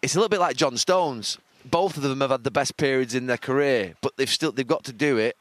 It's 0.02 0.14
a 0.14 0.18
little 0.18 0.28
bit 0.28 0.40
like 0.40 0.56
John 0.56 0.76
Stones. 0.76 1.38
Both 1.64 1.96
of 1.96 2.02
them 2.02 2.20
have 2.20 2.30
had 2.30 2.44
the 2.44 2.50
best 2.50 2.76
periods 2.76 3.14
in 3.14 3.26
their 3.26 3.38
career, 3.38 3.94
but 4.00 4.16
they've 4.16 4.28
still 4.28 4.52
they've 4.52 4.66
got 4.66 4.84
to 4.84 4.92
do 4.92 5.16
it 5.16 5.36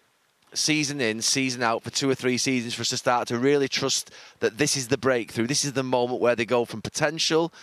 season 0.54 1.02
in, 1.02 1.22
season 1.22 1.62
out 1.62 1.84
for 1.84 1.90
two 1.90 2.10
or 2.10 2.16
three 2.16 2.38
seasons 2.38 2.74
for 2.74 2.82
us 2.82 2.90
to 2.90 2.98
start 2.98 3.28
to 3.28 3.38
really 3.38 3.68
trust 3.68 4.12
that 4.40 4.58
this 4.58 4.78
is 4.78 4.88
the 4.88 4.98
breakthrough. 4.98 5.48
This 5.48 5.66
is 5.66 5.74
the 5.74 5.84
moment 5.84 6.22
where 6.22 6.36
they 6.36 6.46
go 6.46 6.66
from 6.66 6.82
potential 6.82 7.54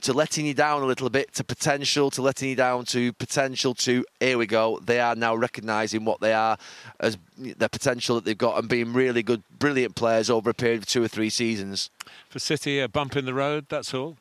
to 0.00 0.12
letting 0.12 0.46
you 0.46 0.54
down 0.54 0.82
a 0.82 0.86
little 0.86 1.10
bit 1.10 1.32
to 1.34 1.44
potential 1.44 2.10
to 2.10 2.22
letting 2.22 2.48
you 2.48 2.56
down 2.56 2.84
to 2.84 3.12
potential 3.14 3.74
to 3.74 4.04
here 4.18 4.38
we 4.38 4.46
go 4.46 4.78
they 4.84 5.00
are 5.00 5.14
now 5.14 5.34
recognizing 5.34 6.04
what 6.04 6.20
they 6.20 6.32
are 6.32 6.56
as 6.98 7.18
the 7.36 7.68
potential 7.68 8.16
that 8.16 8.24
they've 8.24 8.38
got 8.38 8.58
and 8.58 8.68
being 8.68 8.92
really 8.92 9.22
good 9.22 9.42
brilliant 9.58 9.94
players 9.94 10.30
over 10.30 10.50
a 10.50 10.54
period 10.54 10.78
of 10.82 10.86
two 10.86 11.02
or 11.02 11.08
three 11.08 11.30
seasons 11.30 11.90
for 12.28 12.38
city 12.38 12.80
a 12.80 12.88
bump 12.88 13.16
in 13.16 13.24
the 13.24 13.34
road 13.34 13.66
that's 13.68 13.94
all 13.94 14.16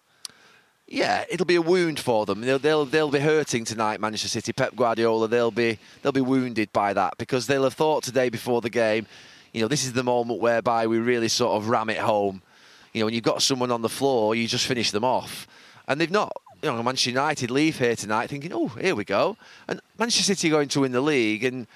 yeah, 0.92 1.24
it'll 1.30 1.46
be 1.46 1.56
a 1.56 1.62
wound 1.62 2.00
for 2.00 2.26
them. 2.26 2.42
They'll, 2.42 2.58
they'll 2.58 2.84
they'll 2.84 3.12
be 3.12 3.20
hurting 3.20 3.64
tonight, 3.64 4.02
Manchester 4.02 4.28
City. 4.28 4.54
Pep 4.54 4.76
Guardiola, 4.76 5.28
they'll 5.28 5.52
be 5.52 5.78
they'll 6.02 6.12
be 6.12 6.20
wounded 6.20 6.74
by 6.74 6.94
that 6.94 7.14
because 7.19 7.45
they'll 7.45 7.64
have 7.64 7.76
thought 7.76 8.02
today 8.02 8.30
before 8.30 8.59
the 8.62 8.71
game, 8.71 9.06
you 9.54 9.62
know, 9.62 9.68
this 9.68 9.83
is 9.83 9.94
the 9.94 10.04
moment 10.04 10.42
whereby 10.42 10.88
we 10.88 10.98
really 10.98 11.28
sort 11.28 11.62
of 11.62 11.69
ram 11.69 11.92
it 11.92 12.00
home. 12.00 12.42
You 12.94 13.02
know, 13.02 13.06
when 13.06 13.14
you've 13.14 13.24
got 13.24 13.44
someone 13.44 13.69
on 13.69 13.83
the 13.83 13.90
floor, 13.90 14.33
you 14.33 14.48
just 14.48 14.66
finish 14.66 14.90
them 14.90 15.04
off 15.04 15.48
and 15.90 16.00
they've 16.00 16.10
not. 16.10 16.31
You 16.62 16.69
know, 16.69 16.84
Manchester 16.84 17.12
United 17.12 17.52
leave 17.52 17.80
here 17.80 17.96
tonight 17.96 18.30
thinking, 18.30 18.52
oh, 18.54 18.68
here 18.68 18.94
we 18.94 19.06
go, 19.06 19.38
and 19.69 19.80
Manchester 19.98 20.24
City 20.24 20.50
going 20.50 20.68
to 20.69 20.81
win 20.81 20.92
the 20.92 21.00
league, 21.00 21.46
and 21.46 21.68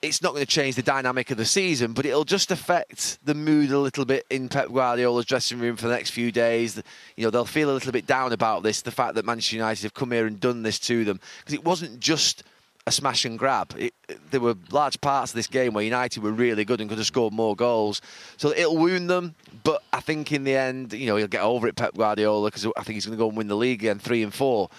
it's 0.00 0.22
not 0.22 0.34
going 0.34 0.46
to 0.46 0.50
change 0.50 0.76
the 0.76 0.82
dynamic 0.82 1.32
of 1.32 1.36
the 1.36 1.44
season, 1.44 1.92
but 1.92 2.06
it'll 2.06 2.24
just 2.24 2.52
affect 2.52 3.18
the 3.26 3.34
mood 3.34 3.72
a 3.72 3.78
little 3.80 4.04
bit 4.04 4.24
in 4.30 4.48
Pep 4.48 4.68
Guardiola's 4.72 5.26
dressing 5.26 5.58
room 5.58 5.74
for 5.74 5.88
the 5.88 5.94
next 5.94 6.10
few 6.10 6.30
days. 6.30 6.80
You 7.16 7.24
know, 7.24 7.30
they'll 7.30 7.44
feel 7.44 7.72
a 7.72 7.74
little 7.74 7.90
bit 7.90 8.06
down 8.06 8.32
about 8.32 8.62
this, 8.62 8.82
the 8.82 8.92
fact 8.92 9.16
that 9.16 9.24
Manchester 9.24 9.56
United 9.56 9.82
have 9.82 9.94
come 9.94 10.12
here 10.12 10.26
and 10.26 10.38
done 10.38 10.62
this 10.62 10.78
to 10.78 11.04
them, 11.04 11.18
because 11.40 11.54
it 11.54 11.64
wasn't 11.64 11.98
just 11.98 12.44
a 12.88 12.90
smash 12.90 13.24
and 13.26 13.38
grab. 13.38 13.74
It, 13.76 13.94
there 14.30 14.40
were 14.40 14.56
large 14.70 15.00
parts 15.00 15.32
of 15.32 15.36
this 15.36 15.46
game 15.46 15.74
where 15.74 15.84
United 15.84 16.22
were 16.22 16.32
really 16.32 16.64
good 16.64 16.80
and 16.80 16.88
could 16.88 16.98
have 16.98 17.06
scored 17.06 17.34
more 17.34 17.54
goals. 17.54 18.00
So 18.38 18.50
it'll 18.50 18.78
wound 18.78 19.10
them, 19.10 19.34
but 19.62 19.82
I 19.92 20.00
think 20.00 20.32
in 20.32 20.44
the 20.44 20.56
end, 20.56 20.94
you 20.94 21.06
know, 21.06 21.16
he'll 21.16 21.28
get 21.28 21.42
over 21.42 21.68
it, 21.68 21.76
Pep 21.76 21.94
Guardiola, 21.94 22.48
because 22.48 22.66
I 22.76 22.82
think 22.82 22.94
he's 22.94 23.06
going 23.06 23.16
to 23.16 23.22
go 23.22 23.28
and 23.28 23.36
win 23.36 23.46
the 23.46 23.56
league 23.56 23.82
again, 23.82 23.98
three 23.98 24.22
and 24.22 24.32
four. 24.32 24.70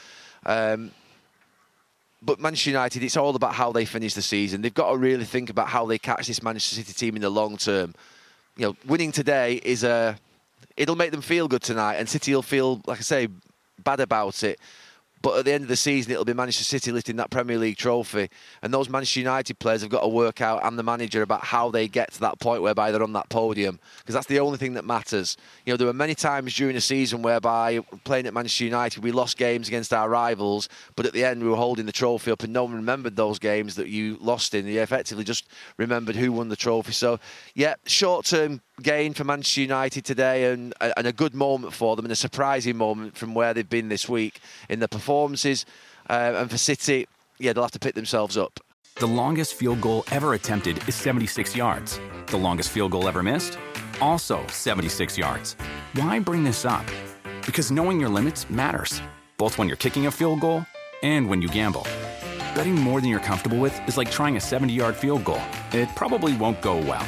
Um, 0.45 0.91
but 2.21 2.39
Manchester 2.39 2.71
United, 2.71 3.03
it's 3.03 3.15
all 3.15 3.35
about 3.35 3.53
how 3.53 3.71
they 3.71 3.85
finish 3.85 4.15
the 4.15 4.23
season. 4.23 4.61
They've 4.61 4.73
got 4.73 4.91
to 4.91 4.97
really 4.97 5.23
think 5.23 5.49
about 5.51 5.67
how 5.69 5.85
they 5.85 5.99
catch 5.99 6.27
this 6.27 6.41
Manchester 6.41 6.75
City 6.75 6.93
team 6.93 7.15
in 7.15 7.21
the 7.21 7.29
long 7.29 7.57
term. 7.57 7.93
You 8.57 8.67
know, 8.67 8.75
winning 8.87 9.11
today 9.11 9.61
is 9.63 9.83
a, 9.83 10.17
it'll 10.75 10.95
make 10.95 11.11
them 11.11 11.21
feel 11.21 11.47
good 11.47 11.61
tonight, 11.61 11.95
and 11.95 12.09
City 12.09 12.33
will 12.33 12.41
feel, 12.41 12.81
like 12.87 12.97
I 12.97 13.01
say, 13.01 13.27
bad 13.83 13.99
about 13.99 14.43
it. 14.43 14.59
But 15.21 15.37
at 15.37 15.45
the 15.45 15.51
end 15.51 15.63
of 15.63 15.67
the 15.67 15.75
season, 15.75 16.13
it'll 16.13 16.25
be 16.25 16.33
Manchester 16.33 16.63
City 16.63 16.91
lifting 16.91 17.17
that 17.17 17.29
Premier 17.29 17.57
League 17.57 17.77
trophy. 17.77 18.29
And 18.61 18.73
those 18.73 18.89
Manchester 18.89 19.19
United 19.19 19.59
players 19.59 19.81
have 19.81 19.89
got 19.89 20.01
to 20.01 20.07
work 20.07 20.41
out, 20.41 20.65
and 20.65 20.79
the 20.79 20.83
manager, 20.83 21.21
about 21.21 21.43
how 21.43 21.69
they 21.69 21.87
get 21.87 22.13
to 22.13 22.19
that 22.21 22.39
point 22.39 22.61
whereby 22.61 22.91
they're 22.91 23.03
on 23.03 23.13
that 23.13 23.29
podium. 23.29 23.79
Because 23.99 24.15
that's 24.15 24.27
the 24.27 24.39
only 24.39 24.57
thing 24.57 24.73
that 24.75 24.85
matters. 24.85 25.35
You 25.65 25.73
know, 25.73 25.77
there 25.77 25.87
were 25.87 25.93
many 25.93 26.15
times 26.15 26.55
during 26.55 26.75
the 26.75 26.81
season 26.81 27.21
whereby 27.21 27.79
playing 28.05 28.27
at 28.27 28.33
Manchester 28.33 28.63
United, 28.63 29.03
we 29.03 29.11
lost 29.11 29.37
games 29.37 29.67
against 29.67 29.93
our 29.93 30.09
rivals, 30.09 30.69
but 30.95 31.05
at 31.05 31.13
the 31.13 31.25
end, 31.25 31.43
we 31.43 31.49
were 31.49 31.57
holding 31.57 31.85
the 31.85 31.91
trophy 31.91 32.31
up, 32.31 32.43
and 32.43 32.53
no 32.53 32.63
one 32.63 32.73
remembered 32.73 33.15
those 33.15 33.39
games 33.39 33.75
that 33.75 33.89
you 33.89 34.17
lost 34.21 34.53
in. 34.53 34.67
You 34.67 34.81
effectively 34.81 35.23
just 35.25 35.49
remembered 35.77 36.15
who 36.15 36.31
won 36.31 36.47
the 36.47 36.55
trophy. 36.55 36.93
So, 36.93 37.19
yeah, 37.55 37.75
short 37.85 38.25
term 38.25 38.61
gain 38.79 39.13
for 39.13 39.23
Manchester 39.23 39.61
United 39.61 40.05
today 40.05 40.51
and, 40.51 40.73
and 40.79 41.07
a 41.07 41.13
good 41.13 41.33
moment 41.33 41.73
for 41.73 41.95
them 41.95 42.05
and 42.05 42.11
a 42.11 42.15
surprising 42.15 42.77
moment 42.77 43.17
from 43.17 43.33
where 43.33 43.53
they've 43.53 43.69
been 43.69 43.89
this 43.89 44.09
week 44.09 44.39
in 44.69 44.79
the 44.79 44.87
performances. 44.87 45.65
Uh, 46.09 46.33
and 46.35 46.51
for 46.51 46.57
City, 46.57 47.07
yeah, 47.37 47.53
they'll 47.53 47.63
have 47.63 47.71
to 47.71 47.79
pick 47.79 47.95
themselves 47.95 48.37
up. 48.37 48.59
The 48.95 49.07
longest 49.07 49.53
field 49.53 49.79
goal 49.79 50.03
ever 50.11 50.33
attempted 50.33 50.77
is 50.87 50.95
76 50.95 51.55
yards. 51.55 51.99
The 52.27 52.37
longest 52.37 52.69
field 52.69 52.91
goal 52.91 53.07
ever 53.07 53.23
missed? 53.23 53.57
Also 54.01 54.45
76 54.47 55.17
yards. 55.17 55.55
Why 55.93 56.19
bring 56.19 56.43
this 56.43 56.65
up? 56.65 56.85
Because 57.45 57.71
knowing 57.71 57.99
your 57.99 58.09
limits 58.09 58.49
matters, 58.49 59.01
both 59.37 59.57
when 59.57 59.67
you're 59.67 59.77
kicking 59.77 60.07
a 60.07 60.11
field 60.11 60.41
goal 60.41 60.65
and 61.01 61.29
when 61.29 61.41
you 61.41 61.47
gamble. 61.47 61.87
Betting 62.55 62.75
more 62.75 62.99
than 62.99 63.09
you're 63.09 63.19
comfortable 63.21 63.57
with 63.57 63.87
is 63.87 63.97
like 63.97 64.11
trying 64.11 64.35
a 64.35 64.41
70 64.41 64.73
yard 64.73 64.95
field 64.95 65.23
goal, 65.23 65.41
it 65.71 65.87
probably 65.95 66.35
won't 66.35 66.61
go 66.61 66.77
well. 66.77 67.07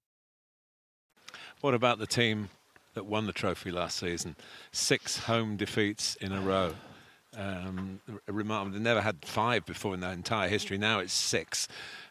What 1.61 1.75
about 1.75 1.99
the 1.99 2.07
team 2.07 2.49
that 2.95 3.05
won 3.05 3.27
the 3.27 3.33
trophy 3.33 3.69
last 3.69 3.97
season? 3.97 4.35
Six 4.71 5.19
home 5.19 5.57
defeats 5.57 6.15
in 6.15 6.31
a 6.31 6.41
row. 6.41 6.73
Um, 7.37 8.01
remarkable. 8.25 8.73
They 8.73 8.83
never 8.83 8.99
had 8.99 9.17
five 9.23 9.65
before 9.67 9.93
in 9.93 9.99
their 9.99 10.11
entire 10.11 10.49
history. 10.49 10.79
Now 10.79 10.99
it's 10.99 11.13
six. 11.13 11.67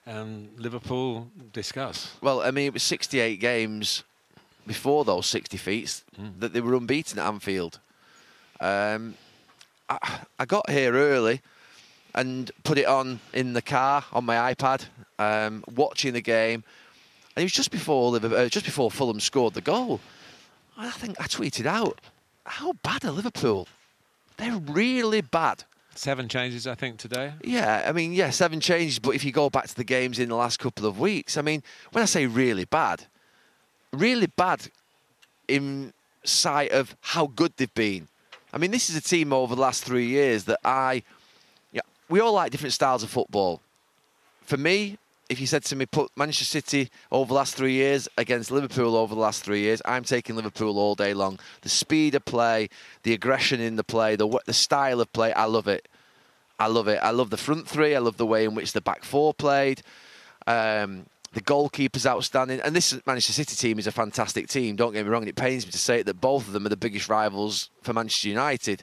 Um, 0.06 0.50
Liverpool 0.56 1.28
discuss. 1.52 2.16
Well, 2.22 2.40
I 2.40 2.52
mean, 2.52 2.66
it 2.66 2.72
was 2.72 2.84
68 2.84 3.40
games 3.40 4.04
before 4.68 5.04
those 5.04 5.26
six 5.26 5.48
defeats 5.48 6.04
mm. 6.18 6.38
that 6.38 6.52
they 6.52 6.60
were 6.60 6.74
unbeaten 6.74 7.18
at 7.18 7.26
Anfield. 7.26 7.80
Um, 8.60 9.14
I, 9.88 10.20
I, 10.38 10.44
got 10.44 10.70
here 10.70 10.92
early 10.92 11.40
and 12.14 12.52
put 12.62 12.78
it 12.78 12.86
on 12.86 13.18
in 13.32 13.54
the 13.54 13.62
car 13.62 14.04
on 14.12 14.24
my 14.24 14.54
iPad, 14.54 14.84
um, 15.18 15.64
watching 15.74 16.12
the 16.12 16.20
game. 16.20 16.62
And 17.36 17.42
it 17.42 17.44
was 17.44 17.52
just 17.52 17.70
before 17.70 18.16
uh, 18.16 18.48
just 18.48 18.64
before 18.64 18.90
Fulham 18.90 19.20
scored 19.20 19.54
the 19.54 19.60
goal. 19.60 20.00
I 20.76 20.90
think 20.90 21.20
I 21.20 21.24
tweeted 21.24 21.66
out, 21.66 22.00
how 22.44 22.72
bad 22.82 23.04
are 23.04 23.10
Liverpool? 23.10 23.68
They're 24.36 24.56
really 24.56 25.20
bad. 25.20 25.64
Seven 25.94 26.28
changes, 26.28 26.66
I 26.66 26.74
think, 26.74 26.98
today. 26.98 27.34
Yeah, 27.44 27.84
I 27.86 27.92
mean, 27.92 28.12
yeah, 28.12 28.30
seven 28.30 28.60
changes. 28.60 28.98
But 28.98 29.14
if 29.14 29.24
you 29.24 29.32
go 29.32 29.50
back 29.50 29.66
to 29.68 29.74
the 29.74 29.84
games 29.84 30.18
in 30.18 30.28
the 30.30 30.36
last 30.36 30.58
couple 30.58 30.86
of 30.86 30.98
weeks, 30.98 31.36
I 31.36 31.42
mean, 31.42 31.62
when 31.92 32.02
I 32.02 32.06
say 32.06 32.26
really 32.26 32.64
bad, 32.64 33.04
really 33.92 34.26
bad 34.26 34.68
in 35.48 35.92
sight 36.24 36.70
of 36.70 36.96
how 37.00 37.26
good 37.26 37.52
they've 37.56 37.74
been. 37.74 38.08
I 38.52 38.58
mean, 38.58 38.70
this 38.70 38.88
is 38.88 38.96
a 38.96 39.00
team 39.00 39.32
over 39.32 39.54
the 39.54 39.60
last 39.60 39.84
three 39.84 40.06
years 40.06 40.44
that 40.44 40.60
I, 40.64 41.02
yeah, 41.72 41.82
we 42.08 42.20
all 42.20 42.32
like 42.32 42.50
different 42.50 42.72
styles 42.72 43.02
of 43.02 43.10
football. 43.10 43.60
For 44.42 44.56
me, 44.56 44.98
if 45.30 45.40
you 45.40 45.46
said 45.46 45.62
to 45.64 45.76
me, 45.76 45.86
put 45.86 46.10
Manchester 46.16 46.44
City 46.44 46.90
over 47.12 47.28
the 47.28 47.34
last 47.34 47.54
three 47.54 47.72
years 47.72 48.08
against 48.18 48.50
Liverpool 48.50 48.96
over 48.96 49.14
the 49.14 49.20
last 49.20 49.44
three 49.44 49.60
years, 49.60 49.80
I'm 49.84 50.02
taking 50.02 50.34
Liverpool 50.34 50.76
all 50.76 50.96
day 50.96 51.14
long. 51.14 51.38
The 51.62 51.68
speed 51.68 52.16
of 52.16 52.24
play, 52.24 52.68
the 53.04 53.14
aggression 53.14 53.60
in 53.60 53.76
the 53.76 53.84
play, 53.84 54.16
the 54.16 54.28
the 54.44 54.52
style 54.52 55.00
of 55.00 55.10
play, 55.12 55.32
I 55.32 55.44
love 55.44 55.68
it. 55.68 55.88
I 56.58 56.66
love 56.66 56.88
it. 56.88 56.98
I 57.00 57.10
love 57.10 57.30
the 57.30 57.36
front 57.36 57.68
three. 57.68 57.94
I 57.94 58.00
love 58.00 58.16
the 58.16 58.26
way 58.26 58.44
in 58.44 58.56
which 58.56 58.72
the 58.72 58.80
back 58.80 59.04
four 59.04 59.32
played. 59.32 59.82
Um, 60.48 61.06
the 61.32 61.40
goalkeeper's 61.40 62.06
outstanding, 62.06 62.60
and 62.60 62.74
this 62.74 62.98
Manchester 63.06 63.32
City 63.32 63.54
team 63.54 63.78
is 63.78 63.86
a 63.86 63.92
fantastic 63.92 64.48
team. 64.48 64.74
Don't 64.74 64.92
get 64.92 65.04
me 65.04 65.10
wrong; 65.10 65.22
and 65.22 65.28
it 65.28 65.36
pains 65.36 65.64
me 65.64 65.70
to 65.70 65.78
say 65.78 66.00
it 66.00 66.06
that 66.06 66.20
both 66.20 66.48
of 66.48 66.52
them 66.52 66.66
are 66.66 66.70
the 66.70 66.76
biggest 66.76 67.08
rivals 67.08 67.70
for 67.82 67.92
Manchester 67.92 68.28
United 68.28 68.82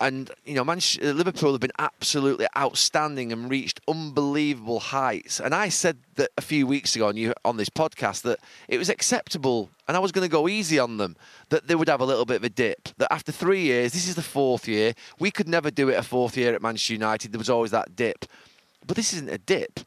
and 0.00 0.30
you 0.44 0.54
know, 0.54 0.64
Manchester, 0.64 1.08
uh, 1.08 1.12
Liverpool 1.12 1.52
have 1.52 1.60
been 1.60 1.72
absolutely 1.78 2.46
outstanding 2.56 3.32
and 3.32 3.50
reached 3.50 3.80
unbelievable 3.88 4.80
heights. 4.80 5.40
And 5.40 5.54
I 5.54 5.68
said 5.68 5.98
that 6.16 6.30
a 6.36 6.42
few 6.42 6.66
weeks 6.66 6.94
ago 6.94 7.08
on 7.08 7.16
you 7.16 7.32
on 7.44 7.56
this 7.56 7.70
podcast 7.70 8.22
that 8.22 8.40
it 8.68 8.78
was 8.78 8.88
acceptable, 8.88 9.70
and 9.88 9.96
I 9.96 10.00
was 10.00 10.12
going 10.12 10.26
to 10.26 10.30
go 10.30 10.48
easy 10.48 10.78
on 10.78 10.98
them 10.98 11.16
that 11.48 11.66
they 11.66 11.74
would 11.74 11.88
have 11.88 12.00
a 12.00 12.04
little 12.04 12.26
bit 12.26 12.36
of 12.36 12.44
a 12.44 12.48
dip. 12.48 12.88
That 12.98 13.12
after 13.12 13.32
three 13.32 13.62
years, 13.62 13.92
this 13.92 14.08
is 14.08 14.14
the 14.14 14.22
fourth 14.22 14.68
year, 14.68 14.92
we 15.18 15.30
could 15.30 15.48
never 15.48 15.70
do 15.70 15.88
it 15.88 15.94
a 15.98 16.02
fourth 16.02 16.36
year 16.36 16.54
at 16.54 16.62
Manchester 16.62 16.92
United. 16.92 17.32
There 17.32 17.38
was 17.38 17.50
always 17.50 17.70
that 17.70 17.96
dip, 17.96 18.26
but 18.86 18.96
this 18.96 19.14
isn't 19.14 19.30
a 19.30 19.38
dip. 19.38 19.80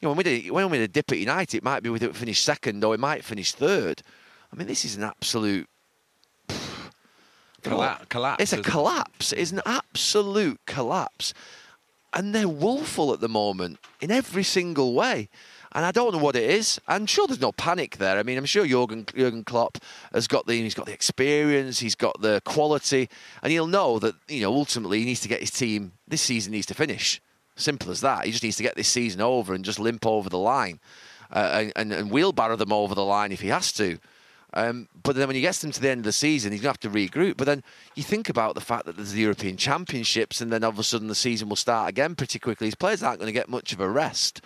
You 0.00 0.06
know, 0.06 0.10
when 0.10 0.18
we 0.18 0.24
did, 0.24 0.50
when 0.50 0.70
we 0.70 0.78
did 0.78 0.90
a 0.90 0.92
dip 0.92 1.10
at 1.10 1.18
United, 1.18 1.56
it 1.56 1.64
might 1.64 1.82
be 1.82 1.88
we 1.90 1.98
didn't 1.98 2.16
finish 2.16 2.40
second 2.42 2.84
or 2.84 2.90
we 2.90 2.98
might 2.98 3.24
finish 3.24 3.52
third. 3.52 4.02
I 4.52 4.56
mean, 4.56 4.68
this 4.68 4.84
is 4.84 4.96
an 4.96 5.02
absolute 5.02 5.68
Colla- 7.70 8.00
collapse. 8.08 8.42
It's 8.42 8.52
a 8.52 8.62
collapse. 8.62 9.32
It? 9.32 9.38
It's 9.40 9.52
an 9.52 9.62
absolute 9.66 10.60
collapse. 10.66 11.34
And 12.12 12.34
they're 12.34 12.48
woeful 12.48 13.12
at 13.12 13.20
the 13.20 13.28
moment 13.28 13.78
in 14.00 14.10
every 14.10 14.42
single 14.42 14.94
way. 14.94 15.28
And 15.72 15.84
I 15.84 15.90
don't 15.90 16.12
know 16.12 16.18
what 16.18 16.36
it 16.36 16.48
is. 16.48 16.80
I'm 16.88 17.04
sure 17.04 17.26
there's 17.26 17.40
no 17.40 17.52
panic 17.52 17.98
there. 17.98 18.18
I 18.18 18.22
mean, 18.22 18.38
I'm 18.38 18.46
sure 18.46 18.66
Jurgen, 18.66 19.04
Jurgen 19.14 19.44
Klopp 19.44 19.76
has 20.14 20.26
got 20.26 20.46
the 20.46 20.54
he's 20.54 20.74
got 20.74 20.86
the 20.86 20.94
experience, 20.94 21.80
he's 21.80 21.94
got 21.94 22.18
the 22.22 22.40
quality, 22.46 23.10
and 23.42 23.52
he'll 23.52 23.66
know 23.66 23.98
that 23.98 24.14
you 24.26 24.40
know 24.40 24.54
ultimately 24.54 25.00
he 25.00 25.04
needs 25.04 25.20
to 25.20 25.28
get 25.28 25.40
his 25.40 25.50
team. 25.50 25.92
This 26.08 26.22
season 26.22 26.52
needs 26.52 26.64
to 26.66 26.74
finish. 26.74 27.20
Simple 27.56 27.90
as 27.90 28.00
that. 28.00 28.24
He 28.24 28.30
just 28.30 28.42
needs 28.42 28.56
to 28.56 28.62
get 28.62 28.74
this 28.74 28.88
season 28.88 29.20
over 29.20 29.52
and 29.52 29.66
just 29.66 29.78
limp 29.78 30.06
over 30.06 30.30
the 30.30 30.38
line, 30.38 30.80
uh, 31.30 31.64
and, 31.76 31.92
and 31.92 32.10
wheelbarrow 32.10 32.56
them 32.56 32.72
over 32.72 32.94
the 32.94 33.04
line 33.04 33.30
if 33.30 33.42
he 33.42 33.48
has 33.48 33.70
to. 33.72 33.98
Um, 34.56 34.88
but 35.02 35.16
then 35.16 35.26
when 35.26 35.34
he 35.34 35.42
gets 35.42 35.60
them 35.60 35.70
to 35.70 35.80
the 35.82 35.90
end 35.90 36.00
of 36.00 36.04
the 36.04 36.12
season, 36.12 36.50
he's 36.50 36.62
going 36.62 36.74
to 36.74 36.86
have 36.86 36.92
to 36.92 36.98
regroup. 36.98 37.36
But 37.36 37.44
then 37.44 37.62
you 37.94 38.02
think 38.02 38.30
about 38.30 38.54
the 38.54 38.62
fact 38.62 38.86
that 38.86 38.96
there's 38.96 39.12
the 39.12 39.20
European 39.20 39.58
Championships, 39.58 40.40
and 40.40 40.50
then 40.50 40.64
all 40.64 40.70
of 40.70 40.78
a 40.78 40.82
sudden 40.82 41.08
the 41.08 41.14
season 41.14 41.50
will 41.50 41.56
start 41.56 41.90
again 41.90 42.14
pretty 42.14 42.38
quickly. 42.38 42.66
His 42.66 42.74
players 42.74 43.02
aren't 43.02 43.20
going 43.20 43.28
to 43.28 43.38
get 43.38 43.50
much 43.50 43.74
of 43.74 43.80
a 43.80 43.88
rest. 43.88 44.40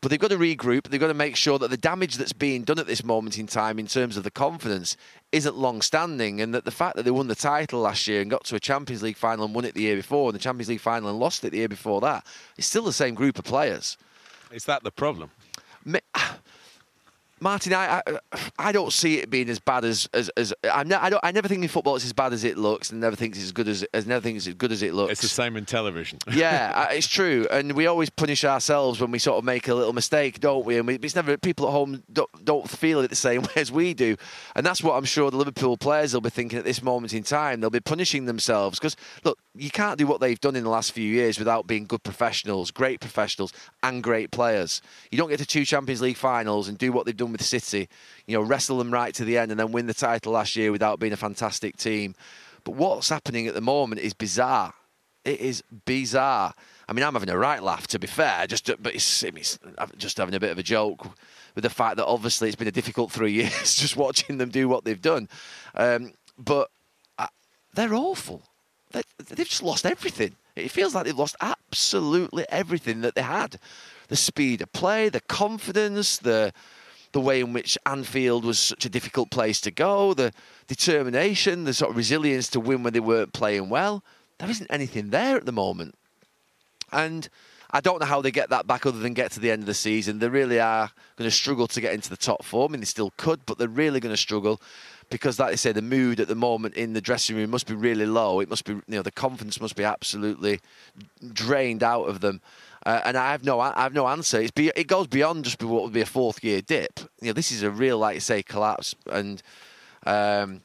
But 0.00 0.10
they've 0.10 0.18
got 0.18 0.30
to 0.30 0.38
regroup. 0.38 0.88
They've 0.88 0.98
got 0.98 1.06
to 1.06 1.14
make 1.14 1.36
sure 1.36 1.60
that 1.60 1.70
the 1.70 1.76
damage 1.76 2.16
that's 2.16 2.32
being 2.32 2.64
done 2.64 2.80
at 2.80 2.88
this 2.88 3.04
moment 3.04 3.38
in 3.38 3.46
time, 3.46 3.78
in 3.78 3.86
terms 3.86 4.16
of 4.16 4.24
the 4.24 4.30
confidence, 4.32 4.96
isn't 5.30 5.56
long 5.56 5.82
standing. 5.82 6.40
And 6.40 6.52
that 6.52 6.64
the 6.64 6.72
fact 6.72 6.96
that 6.96 7.04
they 7.04 7.12
won 7.12 7.28
the 7.28 7.36
title 7.36 7.82
last 7.82 8.08
year 8.08 8.22
and 8.22 8.28
got 8.28 8.42
to 8.46 8.56
a 8.56 8.60
Champions 8.60 9.04
League 9.04 9.16
final 9.16 9.44
and 9.44 9.54
won 9.54 9.64
it 9.64 9.74
the 9.74 9.82
year 9.82 9.94
before, 9.94 10.30
and 10.30 10.34
the 10.34 10.42
Champions 10.42 10.68
League 10.68 10.80
final 10.80 11.08
and 11.08 11.20
lost 11.20 11.44
it 11.44 11.50
the 11.50 11.58
year 11.58 11.68
before 11.68 12.00
that, 12.00 12.26
it's 12.58 12.66
still 12.66 12.82
the 12.82 12.92
same 12.92 13.14
group 13.14 13.38
of 13.38 13.44
players. 13.44 13.96
Is 14.50 14.64
that 14.64 14.82
the 14.82 14.90
problem? 14.90 15.30
Martin, 17.42 17.74
I, 17.74 18.00
I, 18.06 18.18
I 18.56 18.72
don't 18.72 18.92
see 18.92 19.18
it 19.18 19.28
being 19.28 19.50
as 19.50 19.58
bad 19.58 19.84
as 19.84 20.08
as, 20.14 20.28
as 20.36 20.54
I'm 20.72 20.86
ne- 20.86 20.94
I 20.94 21.10
don't 21.10 21.20
I 21.24 21.32
never 21.32 21.48
think 21.48 21.62
in 21.62 21.68
football 21.68 21.96
it's 21.96 22.04
as 22.04 22.12
bad 22.12 22.32
as 22.32 22.44
it 22.44 22.56
looks, 22.56 22.90
and 22.90 23.00
never 23.00 23.16
think 23.16 23.34
it's 23.34 23.42
as 23.42 23.50
good 23.50 23.66
as 23.66 23.82
as 23.92 24.06
never 24.06 24.20
think 24.20 24.36
it's 24.36 24.46
as 24.46 24.54
good 24.54 24.70
as 24.70 24.80
it 24.80 24.94
looks. 24.94 25.12
It's 25.12 25.22
the 25.22 25.28
same 25.28 25.56
in 25.56 25.64
television. 25.64 26.20
yeah, 26.32 26.90
it's 26.90 27.08
true, 27.08 27.48
and 27.50 27.72
we 27.72 27.88
always 27.88 28.10
punish 28.10 28.44
ourselves 28.44 29.00
when 29.00 29.10
we 29.10 29.18
sort 29.18 29.38
of 29.38 29.44
make 29.44 29.66
a 29.66 29.74
little 29.74 29.92
mistake, 29.92 30.38
don't 30.38 30.64
we? 30.64 30.78
And 30.78 30.86
we, 30.86 30.94
it's 30.94 31.16
never 31.16 31.36
people 31.36 31.66
at 31.66 31.72
home 31.72 32.04
don't, 32.12 32.44
don't 32.44 32.70
feel 32.70 33.00
it 33.00 33.08
the 33.08 33.16
same 33.16 33.42
way 33.42 33.48
as 33.56 33.72
we 33.72 33.92
do, 33.92 34.16
and 34.54 34.64
that's 34.64 34.80
what 34.80 34.94
I'm 34.94 35.04
sure 35.04 35.28
the 35.28 35.36
Liverpool 35.36 35.76
players 35.76 36.14
will 36.14 36.20
be 36.20 36.30
thinking 36.30 36.60
at 36.60 36.64
this 36.64 36.80
moment 36.80 37.12
in 37.12 37.24
time. 37.24 37.60
They'll 37.60 37.70
be 37.70 37.80
punishing 37.80 38.26
themselves 38.26 38.78
because 38.78 38.94
look, 39.24 39.40
you 39.56 39.70
can't 39.70 39.98
do 39.98 40.06
what 40.06 40.20
they've 40.20 40.40
done 40.40 40.54
in 40.54 40.62
the 40.62 40.70
last 40.70 40.92
few 40.92 41.08
years 41.08 41.40
without 41.40 41.66
being 41.66 41.86
good 41.86 42.04
professionals, 42.04 42.70
great 42.70 43.00
professionals, 43.00 43.52
and 43.82 44.00
great 44.00 44.30
players. 44.30 44.80
You 45.10 45.18
don't 45.18 45.28
get 45.28 45.40
to 45.40 45.46
two 45.46 45.64
Champions 45.64 46.00
League 46.00 46.16
finals 46.16 46.68
and 46.68 46.78
do 46.78 46.92
what 46.92 47.04
they've 47.04 47.16
done 47.16 47.31
with 47.32 47.42
City, 47.42 47.88
you 48.26 48.36
know, 48.36 48.42
wrestle 48.42 48.78
them 48.78 48.90
right 48.90 49.14
to 49.14 49.24
the 49.24 49.38
end 49.38 49.50
and 49.50 49.58
then 49.58 49.72
win 49.72 49.86
the 49.86 49.94
title 49.94 50.32
last 50.32 50.56
year 50.56 50.72
without 50.72 50.98
being 50.98 51.12
a 51.12 51.16
fantastic 51.16 51.76
team. 51.76 52.14
But 52.64 52.76
what's 52.76 53.08
happening 53.08 53.46
at 53.46 53.54
the 53.54 53.60
moment 53.60 54.00
is 54.00 54.14
bizarre. 54.14 54.74
It 55.24 55.40
is 55.40 55.62
bizarre. 55.84 56.54
I 56.88 56.92
mean, 56.92 57.04
I'm 57.04 57.14
having 57.14 57.30
a 57.30 57.38
right 57.38 57.62
laugh, 57.62 57.86
to 57.88 57.98
be 57.98 58.06
fair, 58.06 58.46
just 58.46 58.66
but 58.82 58.94
it's, 58.94 59.22
it's 59.22 59.58
just 59.96 60.18
having 60.18 60.34
a 60.34 60.40
bit 60.40 60.50
of 60.50 60.58
a 60.58 60.62
joke 60.62 61.06
with 61.54 61.62
the 61.62 61.70
fact 61.70 61.96
that 61.96 62.06
obviously 62.06 62.48
it's 62.48 62.56
been 62.56 62.68
a 62.68 62.72
difficult 62.72 63.10
three 63.12 63.32
years 63.42 63.76
just 63.76 63.96
watching 63.96 64.38
them 64.38 64.50
do 64.50 64.68
what 64.68 64.84
they've 64.84 65.00
done. 65.00 65.28
Um, 65.74 66.12
but 66.38 66.70
uh, 67.18 67.28
they're 67.74 67.94
awful. 67.94 68.42
They, 68.92 69.02
they've 69.18 69.48
just 69.48 69.62
lost 69.62 69.86
everything. 69.86 70.36
It 70.54 70.70
feels 70.70 70.94
like 70.94 71.06
they've 71.06 71.16
lost 71.16 71.36
absolutely 71.40 72.44
everything 72.50 73.00
that 73.02 73.14
they 73.14 73.22
had. 73.22 73.58
The 74.08 74.16
speed 74.16 74.60
of 74.60 74.72
play, 74.72 75.08
the 75.08 75.20
confidence, 75.20 76.18
the 76.18 76.52
the 77.12 77.20
way 77.20 77.40
in 77.40 77.52
which 77.52 77.78
Anfield 77.86 78.44
was 78.44 78.58
such 78.58 78.84
a 78.84 78.88
difficult 78.88 79.30
place 79.30 79.60
to 79.62 79.70
go, 79.70 80.14
the 80.14 80.32
determination, 80.66 81.64
the 81.64 81.74
sort 81.74 81.90
of 81.90 81.96
resilience 81.96 82.48
to 82.48 82.60
win 82.60 82.82
when 82.82 82.92
they 82.92 83.00
weren't 83.00 83.32
playing 83.32 83.68
well. 83.68 84.02
There 84.38 84.50
isn't 84.50 84.70
anything 84.70 85.10
there 85.10 85.36
at 85.36 85.46
the 85.46 85.52
moment. 85.52 85.94
And 86.90 87.28
I 87.70 87.80
don't 87.80 88.00
know 88.00 88.06
how 88.06 88.20
they 88.20 88.30
get 88.30 88.50
that 88.50 88.66
back 88.66 88.84
other 88.84 88.98
than 88.98 89.14
get 89.14 89.30
to 89.32 89.40
the 89.40 89.50
end 89.50 89.62
of 89.62 89.66
the 89.66 89.74
season. 89.74 90.18
They 90.18 90.28
really 90.28 90.60
are 90.60 90.90
going 91.16 91.28
to 91.28 91.34
struggle 91.34 91.66
to 91.68 91.80
get 91.80 91.94
into 91.94 92.10
the 92.10 92.16
top 92.16 92.44
four. 92.44 92.68
I 92.68 92.72
mean, 92.72 92.80
they 92.80 92.86
still 92.86 93.12
could, 93.16 93.46
but 93.46 93.56
they're 93.56 93.68
really 93.68 94.00
going 94.00 94.12
to 94.12 94.20
struggle 94.20 94.60
because, 95.10 95.38
like 95.38 95.52
I 95.52 95.56
say, 95.56 95.72
the 95.72 95.82
mood 95.82 96.20
at 96.20 96.28
the 96.28 96.34
moment 96.34 96.74
in 96.74 96.92
the 96.92 97.00
dressing 97.00 97.36
room 97.36 97.50
must 97.50 97.66
be 97.66 97.74
really 97.74 98.06
low. 98.06 98.40
It 98.40 98.50
must 98.50 98.64
be, 98.64 98.72
you 98.72 98.82
know, 98.88 99.02
the 99.02 99.10
confidence 99.10 99.60
must 99.60 99.76
be 99.76 99.84
absolutely 99.84 100.60
drained 101.32 101.82
out 101.82 102.04
of 102.04 102.20
them. 102.20 102.40
Uh, 102.84 103.00
and 103.04 103.16
I 103.16 103.30
have 103.30 103.44
no, 103.44 103.60
I 103.60 103.82
have 103.82 103.94
no 103.94 104.08
answer. 104.08 104.44
Be, 104.54 104.72
it 104.74 104.88
goes 104.88 105.06
beyond 105.06 105.44
just 105.44 105.62
what 105.62 105.84
would 105.84 105.92
be 105.92 106.00
a 106.00 106.06
fourth 106.06 106.42
year 106.42 106.60
dip. 106.60 106.98
You 107.20 107.28
know, 107.28 107.32
this 107.32 107.52
is 107.52 107.62
a 107.62 107.70
real, 107.70 107.98
like 107.98 108.14
you 108.14 108.20
say, 108.20 108.42
collapse. 108.42 108.94
And 109.10 109.40
um, 110.04 110.62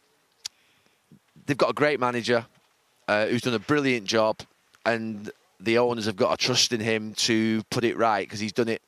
they've 1.46 1.58
got 1.58 1.70
a 1.70 1.74
great 1.74 2.00
manager 2.00 2.46
uh, 3.08 3.28
who's 3.28 3.42
done 3.42 3.54
a 3.54 3.60
brilliant 3.60 4.06
job, 4.06 4.40
and 4.86 5.32
the 5.60 5.78
owners 5.78 6.06
have 6.06 6.16
got 6.16 6.38
to 6.38 6.46
trust 6.46 6.74
in 6.74 6.80
him 6.80 7.14
to 7.14 7.64
put 7.70 7.84
it 7.84 7.98
right 7.98 8.28
because 8.28 8.40
he's 8.40 8.54
done 8.54 8.68
it 8.68 8.82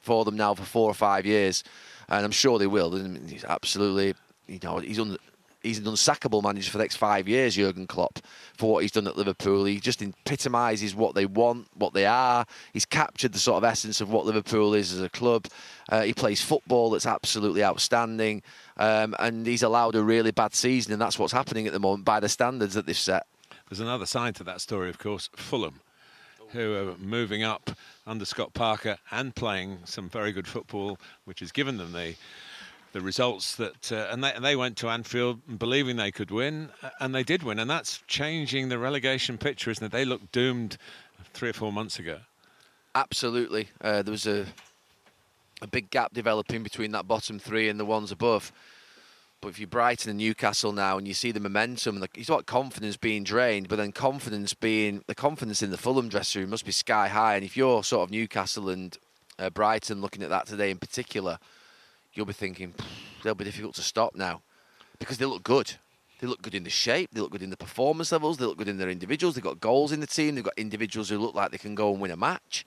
for 0.00 0.24
them 0.24 0.36
now 0.36 0.54
for 0.54 0.64
four 0.64 0.90
or 0.90 0.94
five 0.94 1.26
years, 1.26 1.64
and 2.08 2.24
I'm 2.24 2.30
sure 2.30 2.58
they 2.58 2.66
will. 2.66 2.94
He's 3.26 3.44
absolutely, 3.44 4.14
you 4.46 4.60
know, 4.62 4.78
he's 4.78 4.98
un, 4.98 5.16
he's 5.64 5.78
an 5.78 5.84
unsackable 5.84 6.42
manager 6.42 6.70
for 6.70 6.78
the 6.78 6.84
next 6.84 6.96
five 6.96 7.26
years, 7.26 7.56
Jurgen 7.56 7.86
Klopp, 7.86 8.20
for 8.56 8.72
what 8.72 8.82
he's 8.82 8.92
done 8.92 9.06
at 9.06 9.16
Liverpool. 9.16 9.64
He 9.64 9.80
just 9.80 10.02
epitomises 10.02 10.94
what 10.94 11.14
they 11.14 11.26
want, 11.26 11.66
what 11.74 11.94
they 11.94 12.06
are. 12.06 12.46
He's 12.72 12.84
captured 12.84 13.32
the 13.32 13.38
sort 13.38 13.56
of 13.56 13.64
essence 13.64 14.00
of 14.00 14.10
what 14.10 14.26
Liverpool 14.26 14.74
is 14.74 14.92
as 14.92 15.00
a 15.00 15.08
club. 15.08 15.46
Uh, 15.88 16.02
he 16.02 16.12
plays 16.12 16.40
football 16.40 16.90
that's 16.90 17.06
absolutely 17.06 17.64
outstanding, 17.64 18.42
um, 18.76 19.16
and 19.18 19.46
he's 19.46 19.62
allowed 19.62 19.96
a 19.96 20.02
really 20.02 20.30
bad 20.30 20.54
season, 20.54 20.92
and 20.92 21.02
that's 21.02 21.18
what's 21.18 21.32
happening 21.32 21.66
at 21.66 21.72
the 21.72 21.80
moment 21.80 22.04
by 22.04 22.20
the 22.20 22.28
standards 22.28 22.74
that 22.74 22.86
they've 22.86 22.96
set. 22.96 23.26
There's 23.68 23.80
another 23.80 24.06
side 24.06 24.36
to 24.36 24.44
that 24.44 24.60
story, 24.60 24.90
of 24.90 24.98
course, 24.98 25.30
Fulham 25.34 25.80
who 26.54 26.76
are 26.76 26.96
moving 26.98 27.42
up 27.42 27.72
under 28.06 28.24
Scott 28.24 28.54
Parker 28.54 28.96
and 29.10 29.34
playing 29.34 29.78
some 29.84 30.08
very 30.08 30.30
good 30.30 30.46
football, 30.46 30.98
which 31.24 31.40
has 31.40 31.50
given 31.50 31.78
them 31.78 31.92
the 31.92 32.14
the 32.94 33.00
results 33.00 33.56
that 33.56 33.90
uh, 33.90 34.06
and, 34.10 34.22
they, 34.22 34.32
they 34.40 34.54
went 34.54 34.76
to 34.78 34.88
Anfield 34.88 35.58
believing 35.58 35.96
they 35.96 36.12
could 36.12 36.30
win, 36.30 36.70
and 37.00 37.12
they 37.12 37.24
did 37.24 37.42
win, 37.42 37.58
and 37.58 37.68
that's 37.68 38.02
changing 38.06 38.68
the 38.68 38.78
relegation 38.78 39.36
picture, 39.36 39.72
isn't 39.72 39.84
it? 39.84 39.90
They 39.90 40.04
looked 40.04 40.30
doomed 40.30 40.78
three 41.34 41.50
or 41.50 41.54
four 41.54 41.72
months 41.72 41.98
ago. 41.98 42.20
Absolutely, 42.94 43.68
uh, 43.80 44.02
there 44.02 44.12
was 44.12 44.28
a 44.28 44.46
a 45.60 45.66
big 45.66 45.90
gap 45.90 46.14
developing 46.14 46.62
between 46.62 46.92
that 46.92 47.08
bottom 47.08 47.38
three 47.38 47.68
and 47.68 47.80
the 47.80 47.84
ones 47.84 48.12
above. 48.12 48.52
But 49.40 49.48
if 49.48 49.58
you're 49.58 49.66
Brighton 49.66 50.10
and 50.10 50.18
Newcastle 50.18 50.72
now, 50.72 50.96
and 50.96 51.06
you 51.06 51.14
see 51.14 51.32
the 51.32 51.40
momentum, 51.40 51.98
the, 51.98 52.08
you 52.14 52.24
talk 52.24 52.46
confidence 52.46 52.96
being 52.96 53.24
drained, 53.24 53.68
but 53.68 53.76
then 53.76 53.90
confidence 53.90 54.54
being 54.54 55.02
the 55.08 55.14
confidence 55.16 55.62
in 55.62 55.70
the 55.70 55.78
Fulham 55.78 56.08
dressing 56.08 56.42
room 56.42 56.50
must 56.50 56.64
be 56.64 56.72
sky 56.72 57.08
high. 57.08 57.34
And 57.34 57.44
if 57.44 57.56
you're 57.56 57.82
sort 57.82 58.04
of 58.04 58.10
Newcastle 58.12 58.68
and 58.68 58.96
uh, 59.38 59.50
Brighton 59.50 60.00
looking 60.00 60.22
at 60.22 60.30
that 60.30 60.46
today 60.46 60.70
in 60.70 60.78
particular, 60.78 61.38
you'll 62.14 62.26
be 62.26 62.32
thinking 62.32 62.74
they'll 63.22 63.34
be 63.34 63.44
difficult 63.44 63.74
to 63.74 63.82
stop 63.82 64.14
now 64.14 64.42
because 64.98 65.18
they 65.18 65.24
look 65.24 65.42
good. 65.42 65.74
They 66.20 66.26
look 66.26 66.42
good 66.42 66.54
in 66.54 66.64
the 66.64 66.70
shape. 66.70 67.10
They 67.12 67.20
look 67.20 67.32
good 67.32 67.42
in 67.42 67.50
the 67.50 67.56
performance 67.56 68.12
levels. 68.12 68.38
They 68.38 68.44
look 68.44 68.58
good 68.58 68.68
in 68.68 68.78
their 68.78 68.88
individuals. 68.88 69.34
They've 69.34 69.44
got 69.44 69.60
goals 69.60 69.92
in 69.92 70.00
the 70.00 70.06
team. 70.06 70.34
They've 70.34 70.44
got 70.44 70.54
individuals 70.56 71.08
who 71.08 71.18
look 71.18 71.34
like 71.34 71.50
they 71.50 71.58
can 71.58 71.74
go 71.74 71.92
and 71.92 72.00
win 72.00 72.12
a 72.12 72.16
match. 72.16 72.64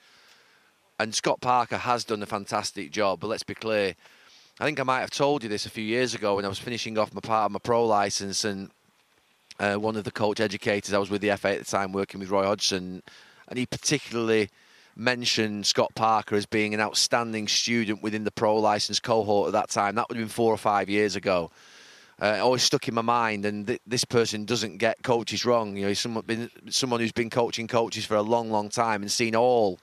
And 0.99 1.15
Scott 1.15 1.41
Parker 1.41 1.77
has 1.77 2.03
done 2.03 2.21
a 2.21 2.25
fantastic 2.25 2.91
job. 2.91 3.19
But 3.19 3.27
let's 3.27 3.43
be 3.43 3.55
clear, 3.55 3.95
I 4.59 4.65
think 4.65 4.79
I 4.79 4.83
might 4.83 4.99
have 4.99 5.11
told 5.11 5.43
you 5.43 5.49
this 5.49 5.65
a 5.65 5.69
few 5.69 5.83
years 5.83 6.13
ago 6.13 6.35
when 6.35 6.45
I 6.45 6.49
was 6.49 6.59
finishing 6.59 6.97
off 6.97 7.13
my 7.13 7.21
part 7.21 7.45
of 7.45 7.51
my 7.51 7.59
pro 7.59 7.85
license, 7.85 8.43
and 8.43 8.69
uh, 9.59 9.75
one 9.75 9.95
of 9.95 10.03
the 10.03 10.11
coach 10.11 10.39
educators 10.39 10.93
I 10.93 10.97
was 10.97 11.09
with 11.09 11.21
the 11.21 11.35
FA 11.37 11.49
at 11.49 11.59
the 11.59 11.65
time, 11.65 11.93
working 11.93 12.19
with 12.19 12.29
Roy 12.29 12.43
Hodgson, 12.43 13.01
and 13.47 13.59
he 13.59 13.65
particularly 13.65 14.49
mentioned 14.97 15.65
Scott 15.65 15.91
Parker 15.95 16.35
as 16.35 16.45
being 16.45 16.73
an 16.73 16.81
outstanding 16.81 17.47
student 17.47 18.01
within 18.01 18.23
the 18.23 18.31
pro 18.31 18.57
license 18.57 18.99
cohort 18.99 19.47
at 19.47 19.53
that 19.53 19.69
time. 19.69 19.95
That 19.95 20.09
would 20.09 20.17
have 20.17 20.25
been 20.25 20.33
four 20.33 20.53
or 20.53 20.57
five 20.57 20.89
years 20.89 21.15
ago. 21.15 21.51
Uh, 22.19 22.39
always 22.41 22.63
stuck 22.63 22.87
in 22.87 22.95
my 22.95 23.03
mind, 23.03 23.45
and 23.45 23.67
th- 23.67 23.81
this 23.85 24.03
person 24.03 24.43
doesn't 24.43 24.77
get 24.77 25.03
coaches 25.03 25.45
wrong. 25.45 25.75
You 25.75 25.83
know, 25.83 25.87
he's 25.89 25.99
someone, 25.99 26.25
been, 26.25 26.49
someone 26.67 26.99
who's 26.99 27.11
been 27.11 27.29
coaching 27.29 27.67
coaches 27.67 28.05
for 28.05 28.15
a 28.15 28.23
long, 28.23 28.49
long 28.49 28.69
time 28.69 29.03
and 29.03 29.11
seen 29.11 29.35
all, 29.35 29.79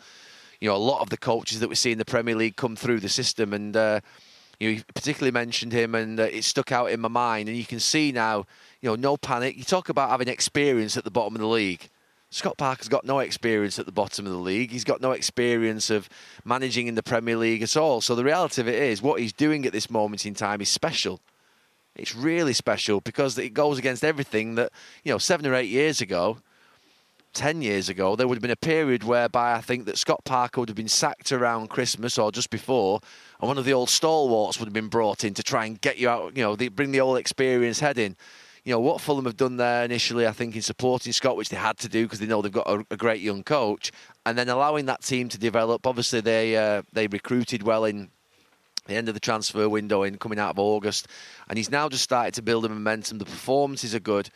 you 0.61 0.69
know, 0.69 0.75
a 0.75 0.79
lot 0.79 1.01
of 1.01 1.11
the 1.11 1.17
coaches 1.17 1.61
that 1.61 1.69
we 1.69 1.77
see 1.77 1.93
in 1.93 1.99
the 1.99 2.05
Premier 2.05 2.35
League 2.35 2.57
come 2.57 2.75
through 2.75 2.99
the 2.99 3.09
system. 3.09 3.53
And 3.53 3.77
uh, 3.77 4.01
you 4.59 4.83
particularly 4.95 5.31
mentioned 5.31 5.73
him, 5.73 5.95
and 5.95 6.19
uh, 6.19 6.25
it 6.25 6.43
stuck 6.43 6.73
out 6.73 6.91
in 6.91 7.01
my 7.01 7.09
mind. 7.09 7.49
And 7.49 7.57
you 7.57 7.65
can 7.65 7.79
see 7.79 8.11
now, 8.11 8.47
you 8.81 8.89
know, 8.89 8.97
no 8.97 9.17
panic. 9.17 9.57
You 9.57 9.63
talk 9.63 9.89
about 9.89 10.11
having 10.11 10.27
experience 10.27 10.97
at 10.97 11.05
the 11.05 11.13
bottom 11.13 11.37
of 11.37 11.41
the 11.41 11.47
league. 11.47 11.89
Scott 12.35 12.59
Parker's 12.59 12.89
got 12.89 13.05
no 13.05 13.21
experience 13.21 13.79
at 13.79 13.87
the 13.87 13.93
bottom 13.93 14.27
of 14.27 14.33
the 14.33 14.39
league. 14.39 14.73
He's 14.73 14.83
got 14.83 15.01
no 15.01 15.13
experience 15.13 15.89
of 15.89 16.09
managing 16.45 16.89
in 16.89 16.97
the 16.97 17.03
Premier 17.03 17.37
League 17.37 17.63
at 17.63 17.77
all. 17.77 18.01
So 18.01 18.17
the 18.17 18.25
reality 18.25 18.61
of 18.61 18.67
it 18.67 18.75
is, 18.75 19.01
what 19.01 19.21
he's 19.21 19.33
doing 19.33 19.65
at 19.65 19.73
this 19.73 19.89
moment 19.89 20.27
in 20.27 20.35
time 20.35 20.61
is 20.61 20.69
special. 20.69 21.21
It's 21.95 22.13
really 22.13 22.53
special 22.53 23.01
because 23.01 23.39
it 23.39 23.51
goes 23.51 23.79
against 23.79 24.03
everything 24.03 24.57
that, 24.57 24.73
you 25.05 25.13
know, 25.13 25.19
seven 25.19 25.47
or 25.47 25.55
eight 25.55 25.69
years 25.71 26.01
ago, 26.01 26.39
10 27.35 27.63
years 27.63 27.89
ago, 27.89 28.17
there 28.17 28.27
would 28.27 28.37
have 28.37 28.43
been 28.43 28.51
a 28.51 28.57
period 28.57 29.05
whereby 29.05 29.55
I 29.55 29.61
think 29.61 29.85
that 29.85 29.97
Scott 29.97 30.25
Parker 30.25 30.61
would 30.61 30.69
have 30.69 30.77
been 30.77 30.89
sacked 30.89 31.31
around 31.31 31.71
Christmas 31.71 32.19
or 32.19 32.33
just 32.33 32.51
before, 32.51 32.99
and 33.41 33.47
one 33.47 33.59
of 33.59 33.65
the 33.65 33.73
old 33.73 33.91
stalwarts 33.91 34.59
would 34.59 34.67
have 34.67 34.75
been 34.75 34.89
brought 34.89 35.23
in 35.23 35.35
to 35.35 35.43
try 35.45 35.67
and 35.67 35.81
get 35.81 35.99
you 35.99 36.09
out, 36.09 36.37
you 36.37 36.43
know, 36.43 36.57
bring 36.57 36.91
the 36.91 37.01
old 37.01 37.17
experience 37.17 37.79
head 37.79 37.97
in. 37.97 38.17
You 38.65 38.73
know, 38.73 38.81
what 38.81 39.01
Fulham 39.01 39.27
have 39.27 39.37
done 39.37 39.59
there 39.59 39.85
initially, 39.85 40.27
I 40.27 40.33
think, 40.33 40.57
in 40.57 40.63
supporting 40.63 41.13
Scott, 41.13 41.37
which 41.37 41.51
they 41.51 41.57
had 41.57 41.77
to 41.79 41.89
do 41.89 42.05
because 42.05 42.19
they 42.19 42.27
know 42.27 42.41
they've 42.41 42.51
got 42.51 42.67
a, 42.67 42.85
a, 42.91 42.97
great 42.97 43.21
young 43.21 43.43
coach, 43.43 43.93
and 44.25 44.39
then 44.39 44.49
allowing 44.49 44.87
that 44.87 45.03
team 45.03 45.29
to 45.29 45.39
develop. 45.39 45.87
Obviously, 45.87 46.23
they 46.23 46.57
uh, 46.57 46.83
they 46.93 47.07
recruited 47.07 47.63
well 47.63 47.85
in 47.85 48.09
the 48.87 48.95
end 48.95 49.09
of 49.09 49.15
the 49.15 49.21
transfer 49.21 49.69
window 49.69 50.03
in 50.03 50.17
coming 50.17 50.39
out 50.39 50.51
of 50.51 50.59
August, 50.59 51.09
and 51.49 51.59
he's 51.59 51.71
now 51.71 51.91
just 51.91 52.05
started 52.05 52.33
to 52.35 52.43
build 52.43 52.65
a 52.65 52.69
momentum. 52.71 53.19
The 53.19 53.27
performances 53.27 53.95
are 53.95 54.01
good. 54.01 54.31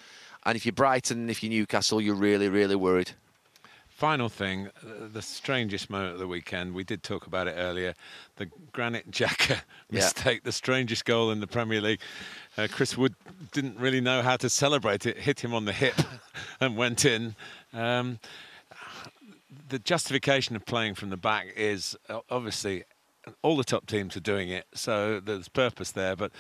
And 0.45 0.57
if 0.57 0.65
you're 0.65 0.73
Brighton, 0.73 1.29
if 1.29 1.43
you're 1.43 1.51
Newcastle, 1.51 2.01
you're 2.01 2.15
really, 2.15 2.49
really 2.49 2.77
worried. 2.77 3.11
Final 3.89 4.29
thing, 4.29 4.69
uh, 4.69 5.09
the 5.13 5.21
strangest 5.21 5.91
moment 5.91 6.13
of 6.13 6.21
the 6.21 6.29
weekend, 6.29 6.73
we 6.73 6.85
did 6.85 7.03
talk 7.03 7.27
about 7.27 7.49
it 7.49 7.57
earlier, 7.59 7.95
the 8.37 8.47
Granite 8.71 9.11
Jacker 9.11 9.61
mistake, 9.91 10.37
yeah. 10.37 10.45
the 10.45 10.53
strangest 10.53 11.05
goal 11.05 11.33
in 11.33 11.41
the 11.41 11.49
Premier 11.49 11.81
League. 11.81 12.01
Uh, 12.59 12.67
Chris 12.69 12.97
Wood 12.99 13.15
didn't 13.53 13.79
really 13.79 14.01
know 14.01 14.21
how 14.21 14.37
to 14.37 14.51
celebrate 14.51 15.07
it, 15.07 15.17
hit 15.17 15.45
him 15.45 15.55
on 15.55 15.65
the 15.65 15.73
hip 15.73 15.95
and 16.61 16.77
went 16.77 17.05
in. 17.05 17.37
Um, 17.73 18.19
the 19.69 19.79
justification 19.79 20.57
of 20.57 20.67
playing 20.67 20.97
from 20.97 21.11
the 21.11 21.17
back 21.17 21.53
is 21.57 21.97
uh, 22.09 22.19
obviously 22.29 22.83
all 23.43 23.57
the 23.57 23.63
top 23.63 23.87
teams 23.87 24.17
are 24.17 24.21
doing 24.21 24.49
it, 24.49 24.67
so 24.75 25.21
there's 25.21 25.49
purpose 25.49 25.93
there. 25.93 26.17
But 26.17 26.33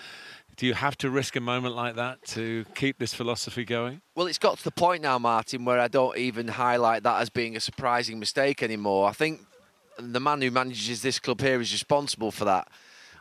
do 0.56 0.66
you 0.66 0.74
have 0.74 0.98
to 0.98 1.10
risk 1.10 1.36
a 1.36 1.40
moment 1.40 1.76
like 1.76 1.94
that 1.94 2.24
to 2.28 2.64
keep 2.74 2.98
this 2.98 3.14
philosophy 3.14 3.64
going? 3.64 4.00
Well, 4.16 4.26
it's 4.26 4.38
got 4.38 4.58
to 4.58 4.64
the 4.64 4.72
point 4.72 5.04
now, 5.04 5.20
Martin, 5.20 5.64
where 5.64 5.78
I 5.78 5.86
don't 5.86 6.18
even 6.18 6.48
highlight 6.48 7.04
that 7.04 7.20
as 7.20 7.30
being 7.30 7.54
a 7.54 7.60
surprising 7.60 8.18
mistake 8.18 8.60
anymore. 8.60 9.08
I 9.08 9.12
think 9.12 9.42
the 10.00 10.18
man 10.18 10.42
who 10.42 10.50
manages 10.50 11.00
this 11.00 11.20
club 11.20 11.40
here 11.40 11.60
is 11.60 11.72
responsible 11.72 12.32
for 12.32 12.44
that. 12.46 12.66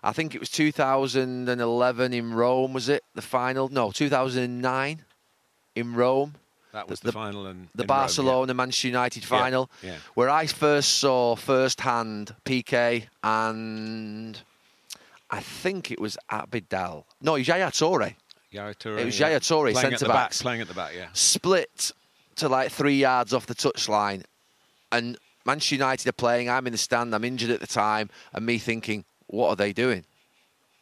I 0.03 0.13
think 0.13 0.36
it 0.36 0.39
was 0.39 0.49
2011 0.49 2.13
in 2.13 2.33
Rome, 2.33 2.73
was 2.73 2.89
it? 2.89 3.03
The 3.15 3.21
final? 3.21 3.69
No, 3.69 3.91
2009 3.91 5.03
in 5.75 5.93
Rome. 5.95 6.36
That 6.73 6.89
was 6.89 6.99
the, 6.99 7.07
the 7.07 7.12
final 7.13 7.47
in 7.47 7.69
the 7.73 7.83
in 7.83 7.88
Barcelona 7.88 8.39
Rome, 8.39 8.49
yeah. 8.49 8.53
Manchester 8.53 8.88
United 8.88 9.23
final, 9.23 9.71
yeah, 9.81 9.91
yeah. 9.91 9.97
where 10.13 10.29
I 10.29 10.45
first 10.45 10.99
saw 10.99 11.36
firsthand 11.36 12.36
Piqué 12.45 13.07
and 13.23 14.39
I 15.29 15.39
think 15.39 15.91
it 15.91 15.99
was 15.99 16.17
Abidal. 16.29 17.05
No, 17.21 17.36
Yaya 17.36 17.71
Toure. 17.71 18.15
Yaya 18.51 18.73
Toure. 18.75 18.99
It 18.99 19.05
was 19.05 19.19
Yaya 19.19 19.39
Toure, 19.39 19.73
centre 19.75 20.07
back. 20.07 20.31
Playing 20.33 20.62
at 20.62 20.67
the 20.67 20.73
back, 20.73 20.93
yeah. 20.95 21.07
Split 21.13 21.91
to 22.36 22.47
like 22.47 22.71
three 22.71 22.97
yards 22.97 23.33
off 23.33 23.45
the 23.45 23.55
touchline. 23.55 24.23
And 24.91 25.17
Manchester 25.45 25.75
United 25.75 26.07
are 26.07 26.13
playing. 26.13 26.49
I'm 26.49 26.65
in 26.67 26.71
the 26.71 26.77
stand. 26.77 27.13
I'm 27.13 27.23
injured 27.23 27.49
at 27.49 27.60
the 27.60 27.67
time. 27.67 28.10
And 28.33 28.45
me 28.45 28.57
thinking, 28.57 29.03
what 29.27 29.49
are 29.49 29.55
they 29.55 29.73
doing? 29.73 30.03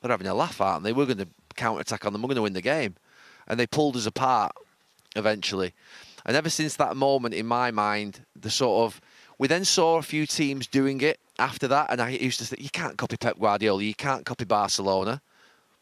They're 0.01 0.11
having 0.11 0.27
a 0.27 0.33
laugh, 0.33 0.61
aren't 0.61 0.83
they? 0.83 0.93
We're 0.93 1.05
going 1.05 1.17
to 1.17 1.27
counter 1.55 1.81
attack 1.81 2.05
on 2.05 2.13
them. 2.13 2.21
We're 2.21 2.27
going 2.27 2.37
to 2.37 2.41
win 2.43 2.53
the 2.53 2.61
game. 2.61 2.95
And 3.47 3.59
they 3.59 3.67
pulled 3.67 3.95
us 3.95 4.05
apart 4.05 4.53
eventually. 5.15 5.73
And 6.25 6.35
ever 6.35 6.49
since 6.49 6.75
that 6.75 6.97
moment, 6.97 7.33
in 7.33 7.45
my 7.45 7.71
mind, 7.71 8.21
the 8.39 8.49
sort 8.49 8.85
of. 8.85 9.01
We 9.37 9.49
then 9.49 9.65
saw 9.65 9.97
a 9.97 10.01
few 10.01 10.25
teams 10.25 10.65
doing 10.65 11.01
it 11.01 11.19
after 11.37 11.67
that, 11.67 11.87
and 11.89 12.01
I 12.01 12.11
used 12.11 12.39
to 12.39 12.45
think 12.45 12.61
you 12.61 12.69
can't 12.69 12.97
copy 12.97 13.17
Pep 13.17 13.37
Guardiola, 13.37 13.83
you 13.83 13.93
can't 13.93 14.25
copy 14.25 14.45
Barcelona, 14.45 15.21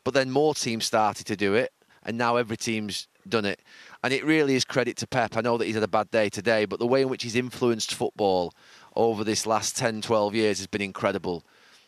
but 0.03 0.15
then 0.15 0.31
more 0.31 0.55
teams 0.55 0.85
started 0.85 1.27
to 1.27 1.35
do 1.35 1.53
it, 1.53 1.71
and 2.03 2.17
now 2.17 2.37
every 2.37 2.57
team's 2.57 3.07
done 3.29 3.45
it, 3.45 3.59
and 4.03 4.11
it 4.11 4.25
really 4.25 4.55
is 4.55 4.65
credit 4.65 4.97
to 4.97 5.07
Pep. 5.07 5.37
I 5.37 5.41
know 5.41 5.57
that 5.57 5.65
he's 5.65 5.75
had 5.75 5.83
a 5.83 5.87
bad 5.87 6.09
day 6.09 6.29
today, 6.29 6.65
but 6.65 6.79
the 6.79 6.87
way 6.87 7.03
in 7.03 7.09
which 7.09 7.21
he's 7.21 7.35
influenced 7.35 7.93
football 7.93 8.53
over 8.95 9.23
this 9.23 9.45
last 9.45 9.77
10, 9.77 10.01
12 10.01 10.33
years 10.33 10.57
has 10.57 10.67
been 10.67 10.81
incredible. 10.81 11.43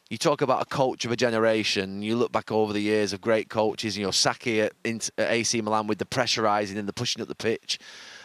You 0.09 0.19
talk 0.19 0.41
about 0.41 0.61
a 0.61 0.65
coach 0.65 1.03
of 1.05 1.11
a 1.11 1.15
generation. 1.15 2.03
You 2.03 2.15
look 2.15 2.31
back 2.31 2.51
over 2.51 2.71
the 2.73 2.81
years 2.81 3.11
of 3.11 3.21
great 3.21 3.49
coaches. 3.49 3.97
You 3.97 4.05
know, 4.05 4.11
Sacchi 4.11 4.61
at, 4.61 4.73
at 4.85 5.11
AC 5.17 5.59
Milan 5.61 5.87
with 5.87 5.97
the 5.97 6.05
pressurising 6.05 6.77
and 6.77 6.87
the 6.87 6.93
pushing 6.93 7.23
up 7.23 7.27
the 7.27 7.35
pitch. 7.35 7.79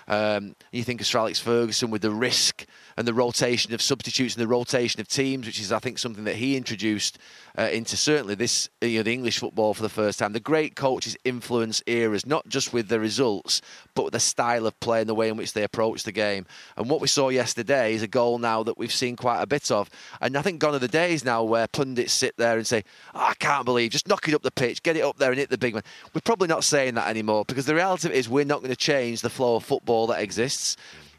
Um, 0.06 0.56
you 0.72 0.82
think 0.82 1.00
of 1.00 1.06
Sir 1.06 1.20
Alex 1.20 1.38
Ferguson 1.38 1.90
with 1.90 2.02
the 2.02 2.10
risk 2.10 2.66
and 3.00 3.08
the 3.08 3.14
rotation 3.14 3.72
of 3.72 3.80
substitutes 3.80 4.34
and 4.34 4.42
the 4.42 4.46
rotation 4.46 5.00
of 5.00 5.08
teams, 5.08 5.46
which 5.46 5.58
is, 5.58 5.72
I 5.72 5.78
think, 5.78 5.98
something 5.98 6.24
that 6.24 6.36
he 6.36 6.54
introduced 6.54 7.18
uh, 7.58 7.62
into 7.62 7.96
certainly 7.96 8.34
this, 8.34 8.68
you 8.82 8.98
know, 8.98 9.02
the 9.04 9.14
English 9.14 9.38
football 9.38 9.72
for 9.72 9.80
the 9.80 9.88
first 9.88 10.18
time. 10.18 10.34
The 10.34 10.38
great 10.38 10.76
coaches 10.76 11.16
influence 11.24 11.82
eras, 11.86 12.26
not 12.26 12.46
just 12.46 12.74
with 12.74 12.88
the 12.88 13.00
results, 13.00 13.62
but 13.94 14.04
with 14.04 14.12
the 14.12 14.20
style 14.20 14.66
of 14.66 14.78
play 14.80 15.00
and 15.00 15.08
the 15.08 15.14
way 15.14 15.30
in 15.30 15.38
which 15.38 15.54
they 15.54 15.62
approach 15.62 16.02
the 16.02 16.12
game. 16.12 16.44
And 16.76 16.90
what 16.90 17.00
we 17.00 17.08
saw 17.08 17.30
yesterday 17.30 17.94
is 17.94 18.02
a 18.02 18.06
goal 18.06 18.38
now 18.38 18.62
that 18.64 18.76
we've 18.76 18.92
seen 18.92 19.16
quite 19.16 19.40
a 19.40 19.46
bit 19.46 19.70
of. 19.70 19.88
And 20.20 20.36
I 20.36 20.42
think 20.42 20.60
gone 20.60 20.74
are 20.74 20.78
the 20.78 20.86
days 20.86 21.24
now 21.24 21.42
where 21.42 21.68
pundits 21.68 22.12
sit 22.12 22.36
there 22.36 22.58
and 22.58 22.66
say, 22.66 22.84
oh, 23.14 23.28
I 23.30 23.34
can't 23.38 23.64
believe, 23.64 23.92
just 23.92 24.08
knock 24.08 24.28
it 24.28 24.34
up 24.34 24.42
the 24.42 24.50
pitch, 24.50 24.82
get 24.82 24.98
it 24.98 25.04
up 25.04 25.16
there 25.16 25.30
and 25.30 25.38
hit 25.38 25.48
the 25.48 25.56
big 25.56 25.72
man. 25.72 25.84
We're 26.12 26.20
probably 26.20 26.48
not 26.48 26.64
saying 26.64 26.96
that 26.96 27.08
anymore 27.08 27.46
because 27.46 27.64
the 27.64 27.74
reality 27.74 28.12
is 28.12 28.28
we're 28.28 28.44
not 28.44 28.58
going 28.60 28.68
to 28.68 28.76
change 28.76 29.22
the 29.22 29.30
flow 29.30 29.56
of 29.56 29.64
football 29.64 30.06
that 30.08 30.20
exists. 30.20 30.76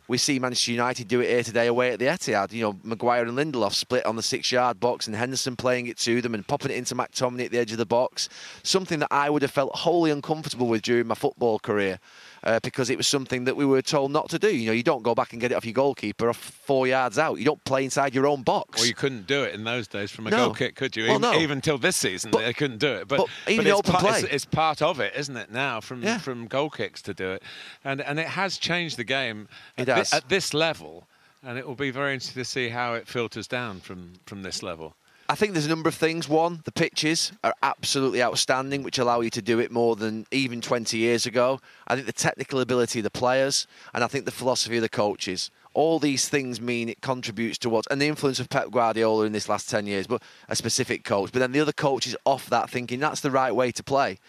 We 0.08 0.18
see 0.18 0.40
Manchester 0.40 0.72
United 0.72 1.08
do 1.08 1.22
it 1.22 1.30
here 1.30 1.44
today 1.44 1.68
away 1.68 1.92
at 1.92 2.00
the 2.00 2.06
Etihad. 2.06 2.52
You 2.52 2.64
know, 2.64 2.80
Maguire 2.84 3.24
and 3.26 3.38
Lindelof 3.38 3.74
split 3.74 4.06
on 4.06 4.16
the 4.16 4.24
six-yard 4.24 4.80
box, 4.80 5.08
and 5.08 5.16
Henderson 5.16 5.56
playing 5.56 5.88
it 5.88 5.98
to 6.00 6.22
them 6.22 6.34
and 6.34 6.46
popping 6.46 6.72
it 6.72 6.78
into 6.78 6.96
McTominay 6.96 7.46
at 7.46 7.52
the 7.52 7.60
edge 7.60 7.72
of 7.72 7.78
the 7.78 7.86
box. 7.86 8.28
Something 8.64 9.00
that 9.00 9.08
I 9.12 9.30
would 9.30 9.42
have 9.42 9.52
felt 9.52 9.76
wholly 9.76 10.12
uncomfortable 10.12 10.68
with 10.68 10.82
during 10.82 11.08
my 11.08 11.16
football 11.16 11.60
career 11.60 12.00
uh, 12.44 12.60
because 12.64 12.90
it 12.90 12.98
was 12.98 13.08
something 13.08 13.44
that 13.46 13.56
we 13.56 13.66
were 13.66 13.82
told 13.82 14.12
not 14.12 14.30
to 14.30 14.40
do. 14.40 14.56
You 14.56 14.68
know, 14.68 14.72
you 14.74 14.84
don't 14.84 15.04
go 15.04 15.14
back 15.16 15.32
and 15.34 15.42
get 15.42 15.52
it 15.52 15.56
off 15.56 15.66
your 15.66 15.74
goalkeeper 15.74 16.30
off 16.30 16.38
four 16.38 16.88
yards 16.88 17.18
out. 17.20 17.38
You 17.40 17.46
don't 17.46 17.64
play 17.66 17.84
inside 17.84 18.16
your 18.16 18.28
own 18.28 18.42
box. 18.44 18.80
Well, 18.80 18.88
you 18.88 18.94
couldn't 18.96 19.28
do 19.28 19.44
it 19.44 19.54
in 19.54 19.64
those 19.64 19.88
days 19.88 20.12
from 20.12 20.28
a 20.28 20.30
No. 20.32 20.38
goal 20.46 20.54
kick, 20.54 20.76
could 20.76 20.96
you? 20.96 21.04
Well, 21.04 21.12
even, 21.18 21.22
no. 21.22 21.38
even 21.40 21.62
till 21.62 21.78
this 21.78 21.96
season, 21.98 22.32
But- 22.32 22.42
they 22.46 22.54
couldn't 22.54 22.80
do 22.80 22.94
it. 22.94 23.08
But, 23.08 23.18
but 23.18 23.28
even 23.52 23.68
it's, 23.68 23.76
open 23.78 23.92
part, 23.92 24.04
play. 24.06 24.20
It's, 24.22 24.28
it's 24.34 24.46
part 24.46 24.82
of 24.82 25.00
it, 25.00 25.14
isn't 25.16 25.38
it? 25.38 25.52
Now 25.52 25.80
from 25.82 26.02
Yeah. 26.04 26.18
from 26.18 26.48
goal 26.48 26.70
kicks 26.70 27.02
to 27.04 27.14
do 27.14 27.32
it, 27.32 27.44
and 27.84 28.02
and 28.02 28.20
it 28.20 28.28
has 28.28 28.58
changed 28.58 28.98
the 28.98 29.04
game 29.04 29.48
It 29.78 29.88
at, 29.90 30.08
thi- 30.08 30.18
at 30.18 30.30
this 30.30 30.54
level. 30.54 31.08
And 31.44 31.58
it 31.58 31.66
will 31.68 31.74
be 31.74 31.90
very 31.90 32.14
interesting 32.14 32.44
to 32.44 32.48
see 32.48 32.70
how 32.70 32.94
it 32.94 33.08
filters 33.08 33.48
down 33.48 33.80
from, 33.80 34.14
from 34.28 34.44
this 34.44 34.62
level. 34.62 34.94
I 35.32 35.36
think 35.36 35.54
there's 35.54 35.66
a 35.66 35.70
number 35.70 35.88
of 35.88 35.96
things. 35.96 36.28
One, 36.28 36.60
the 36.66 36.74
pitches 36.74 37.32
are 37.42 37.56
absolutely 37.64 38.22
outstanding, 38.22 38.84
which 38.84 38.98
allow 38.98 39.22
you 39.22 39.30
to 39.30 39.42
do 39.42 39.60
it 39.60 39.72
more 39.72 39.96
than 39.96 40.26
even 40.30 40.60
20 40.60 40.98
years 40.98 41.26
ago. 41.26 41.62
I 41.88 41.96
think 41.96 42.06
the 42.06 42.12
technical 42.12 42.60
ability 42.60 43.00
of 43.00 43.04
the 43.04 43.12
players, 43.12 43.66
and 43.94 44.04
I 44.04 44.08
think 44.08 44.26
the 44.26 44.32
philosophy 44.32 44.76
of 44.76 44.82
the 44.82 44.90
coaches. 44.90 45.50
All 45.74 46.00
these 46.00 46.28
things 46.28 46.60
mean 46.60 46.90
it 46.90 47.00
contributes 47.00 47.58
towards, 47.58 47.88
and 47.88 48.02
the 48.02 48.10
influence 48.10 48.42
of 48.42 48.50
Pep 48.50 48.72
Guardiola 48.72 49.24
in 49.24 49.32
this 49.32 49.48
last 49.48 49.70
10 49.70 49.88
years, 49.88 50.06
but 50.06 50.22
a 50.50 50.56
specific 50.58 51.06
coach. 51.06 51.32
But 51.32 51.40
then 51.40 51.54
the 51.54 51.62
other 51.62 51.72
coaches 51.72 52.14
off 52.26 52.50
that 52.50 52.70
thinking 52.70 53.00
that's 53.00 53.22
the 53.22 53.32
right 53.32 53.56
way 53.56 53.72
to 53.72 53.84
play. 53.84 54.20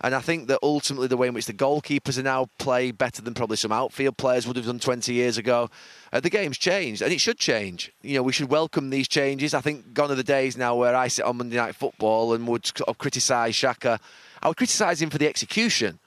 And 0.00 0.14
I 0.14 0.20
think 0.20 0.46
that 0.46 0.60
ultimately 0.62 1.08
the 1.08 1.16
way 1.16 1.26
in 1.26 1.34
which 1.34 1.46
the 1.46 1.52
goalkeepers 1.52 2.18
are 2.18 2.22
now 2.22 2.46
play 2.58 2.92
better 2.92 3.20
than 3.20 3.34
probably 3.34 3.56
some 3.56 3.72
outfield 3.72 4.16
players 4.16 4.46
would 4.46 4.56
have 4.56 4.66
done 4.66 4.78
20 4.78 5.12
years 5.12 5.38
ago, 5.38 5.70
uh, 6.12 6.20
the 6.20 6.30
game's 6.30 6.56
changed, 6.56 7.02
and 7.02 7.12
it 7.12 7.20
should 7.20 7.38
change. 7.38 7.92
You 8.02 8.14
know, 8.14 8.22
we 8.22 8.32
should 8.32 8.48
welcome 8.48 8.90
these 8.90 9.08
changes. 9.08 9.54
I 9.54 9.60
think 9.60 9.92
gone 9.94 10.12
are 10.12 10.14
the 10.14 10.22
days 10.22 10.56
now 10.56 10.76
where 10.76 10.94
I 10.94 11.08
sit 11.08 11.24
on 11.24 11.38
Monday 11.38 11.56
Night 11.56 11.74
Football 11.74 12.34
and 12.34 12.46
would 12.46 12.66
sort 12.66 12.88
of 12.88 12.98
criticise 12.98 13.54
Xhaka. 13.54 13.98
I 14.40 14.48
would 14.48 14.56
criticise 14.56 15.02
him 15.02 15.10
for 15.10 15.18
the 15.18 15.26
execution, 15.26 15.98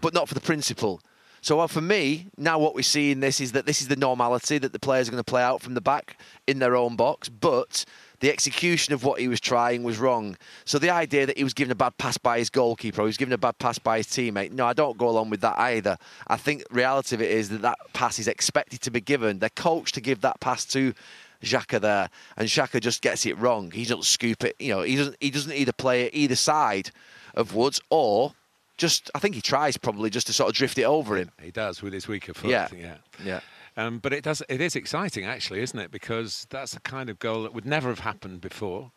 but 0.00 0.12
not 0.12 0.28
for 0.28 0.34
the 0.34 0.40
principle. 0.40 1.00
So 1.40 1.60
uh, 1.60 1.68
for 1.68 1.80
me, 1.80 2.26
now 2.36 2.58
what 2.58 2.74
we 2.74 2.82
see 2.82 3.12
in 3.12 3.20
this 3.20 3.40
is 3.40 3.52
that 3.52 3.66
this 3.66 3.80
is 3.80 3.86
the 3.86 3.94
normality 3.94 4.58
that 4.58 4.72
the 4.72 4.80
players 4.80 5.06
are 5.06 5.12
going 5.12 5.22
to 5.22 5.30
play 5.30 5.44
out 5.44 5.62
from 5.62 5.74
the 5.74 5.80
back 5.80 6.18
in 6.48 6.58
their 6.58 6.74
own 6.74 6.96
box, 6.96 7.28
but 7.28 7.84
the 8.20 8.30
execution 8.30 8.94
of 8.94 9.04
what 9.04 9.20
he 9.20 9.28
was 9.28 9.40
trying 9.40 9.82
was 9.82 9.98
wrong. 9.98 10.36
So 10.64 10.78
the 10.78 10.90
idea 10.90 11.26
that 11.26 11.36
he 11.36 11.44
was 11.44 11.54
given 11.54 11.72
a 11.72 11.76
bad 11.76 11.96
pass 11.98 12.16
by 12.16 12.38
his 12.38 12.50
goalkeeper 12.50 13.00
or 13.00 13.04
he 13.04 13.08
was 13.08 13.16
given 13.16 13.32
a 13.32 13.38
bad 13.38 13.58
pass 13.58 13.78
by 13.78 13.98
his 13.98 14.06
teammate, 14.06 14.52
no, 14.52 14.66
I 14.66 14.72
don't 14.72 14.96
go 14.96 15.08
along 15.08 15.30
with 15.30 15.40
that 15.42 15.58
either. 15.58 15.98
I 16.26 16.36
think 16.36 16.64
reality 16.70 17.14
of 17.14 17.22
it 17.22 17.30
is 17.30 17.48
that 17.50 17.62
that 17.62 17.78
pass 17.92 18.18
is 18.18 18.28
expected 18.28 18.80
to 18.82 18.90
be 18.90 19.00
given. 19.00 19.38
They're 19.38 19.50
coached 19.50 19.94
to 19.94 20.00
give 20.00 20.20
that 20.22 20.40
pass 20.40 20.64
to 20.66 20.94
Xhaka 21.42 21.80
there, 21.80 22.10
and 22.36 22.48
Xhaka 22.48 22.80
just 22.80 23.02
gets 23.02 23.26
it 23.26 23.38
wrong. 23.38 23.70
He 23.70 23.84
doesn't 23.84 24.04
scoop 24.04 24.44
it. 24.44 24.56
You 24.58 24.74
know, 24.74 24.82
he 24.82 24.96
doesn't. 24.96 25.16
He 25.20 25.30
doesn't 25.30 25.52
either 25.52 25.72
play 25.72 26.04
it 26.04 26.14
either 26.14 26.36
side 26.36 26.90
of 27.34 27.54
Woods 27.54 27.80
or 27.90 28.32
just. 28.76 29.10
I 29.14 29.18
think 29.18 29.34
he 29.34 29.40
tries 29.40 29.76
probably 29.76 30.10
just 30.10 30.26
to 30.28 30.32
sort 30.32 30.48
of 30.48 30.56
drift 30.56 30.78
it 30.78 30.84
over 30.84 31.16
him. 31.16 31.30
He 31.42 31.50
does 31.50 31.82
with 31.82 31.92
his 31.92 32.08
weaker 32.08 32.34
foot. 32.34 32.50
Yeah. 32.50 32.68
yeah. 32.74 32.96
Yeah. 33.24 33.40
Um, 33.76 33.98
but 33.98 34.12
it 34.12 34.24
does. 34.24 34.42
It 34.48 34.60
is 34.60 34.74
exciting, 34.74 35.24
actually, 35.24 35.60
isn't 35.60 35.78
it? 35.78 35.90
Because 35.90 36.46
that's 36.50 36.72
the 36.72 36.80
kind 36.80 37.10
of 37.10 37.18
goal 37.18 37.42
that 37.42 37.52
would 37.54 37.66
never 37.66 37.88
have 37.88 38.00
happened 38.00 38.40
before. 38.40 38.92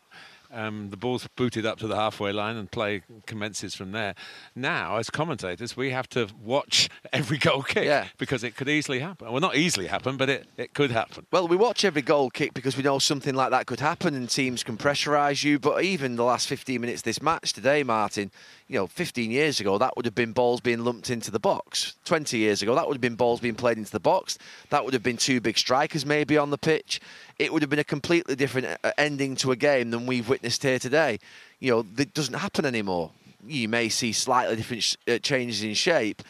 Um, 0.51 0.89
the 0.89 0.97
ball's 0.97 1.27
booted 1.35 1.65
up 1.65 1.77
to 1.79 1.87
the 1.87 1.95
halfway 1.95 2.31
line 2.31 2.55
and 2.55 2.71
play 2.71 3.03
commences 3.27 3.75
from 3.75 3.91
there. 3.91 4.15
Now, 4.55 4.97
as 4.97 5.09
commentators, 5.11 5.77
we 5.77 5.91
have 5.91 6.09
to 6.09 6.27
watch 6.43 6.89
every 7.13 7.37
goal 7.37 7.61
kick 7.61 7.85
Yeah. 7.85 8.07
because 8.17 8.43
it 8.43 8.55
could 8.55 8.67
easily 8.67 8.99
happen. 8.99 9.31
Well, 9.31 9.41
not 9.41 9.55
easily 9.55 9.85
happen, 9.85 10.17
but 10.17 10.27
it, 10.27 10.47
it 10.57 10.73
could 10.73 10.89
happen. 10.89 11.27
Well, 11.31 11.47
we 11.47 11.55
watch 11.55 11.85
every 11.85 12.01
goal 12.01 12.31
kick 12.31 12.55
because 12.55 12.75
we 12.75 12.81
know 12.81 12.97
something 12.97 13.35
like 13.35 13.51
that 13.51 13.67
could 13.67 13.79
happen 13.79 14.15
and 14.15 14.27
teams 14.27 14.63
can 14.63 14.75
pressurise 14.75 15.43
you. 15.43 15.59
But 15.59 15.83
even 15.83 16.15
the 16.15 16.23
last 16.23 16.47
15 16.47 16.81
minutes 16.81 17.01
of 17.01 17.05
this 17.05 17.21
match 17.21 17.53
today, 17.53 17.83
Martin, 17.83 18.31
you 18.67 18.79
know, 18.79 18.87
15 18.87 19.29
years 19.29 19.59
ago, 19.59 19.77
that 19.77 19.95
would 19.95 20.05
have 20.05 20.15
been 20.15 20.31
balls 20.31 20.61
being 20.61 20.83
lumped 20.83 21.11
into 21.11 21.29
the 21.29 21.39
box. 21.39 21.95
20 22.05 22.37
years 22.37 22.63
ago, 22.63 22.73
that 22.73 22.87
would 22.87 22.95
have 22.95 23.01
been 23.01 23.15
balls 23.15 23.39
being 23.39 23.55
played 23.55 23.77
into 23.77 23.91
the 23.91 23.99
box. 23.99 24.37
That 24.71 24.83
would 24.83 24.93
have 24.95 25.03
been 25.03 25.17
two 25.17 25.41
big 25.41 25.57
strikers 25.59 26.05
maybe 26.07 26.37
on 26.39 26.49
the 26.49 26.57
pitch. 26.57 26.99
It 27.37 27.53
would 27.53 27.61
have 27.61 27.69
been 27.69 27.79
a 27.79 27.83
completely 27.85 28.35
different 28.35 28.67
uh, 28.83 28.91
ending 28.97 29.35
to 29.37 29.51
a 29.51 29.55
game 29.55 29.91
than 29.91 30.05
we've 30.05 30.27
witnessed 30.27 30.38
here 30.41 30.79
today. 30.79 31.19
You 31.59 31.71
know, 31.71 31.81
that 31.95 32.13
doesn't 32.13 32.35
happen 32.35 32.65
anymore. 32.65 33.11
You 33.47 33.67
may 33.67 33.89
see 33.89 34.11
slightly 34.11 34.55
different 34.55 34.83
sh- 34.83 34.95
uh, 35.07 35.17
changes 35.19 35.63
in 35.63 35.73
shape, 35.73 36.21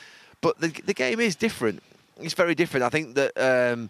but 0.42 0.60
the, 0.60 0.68
the 0.86 0.94
game 0.94 1.20
is 1.20 1.36
different. 1.36 1.82
It's 2.20 2.34
very 2.34 2.56
different. 2.56 2.84
I 2.84 2.90
think 2.90 3.16
that 3.16 3.32
um, 3.38 3.90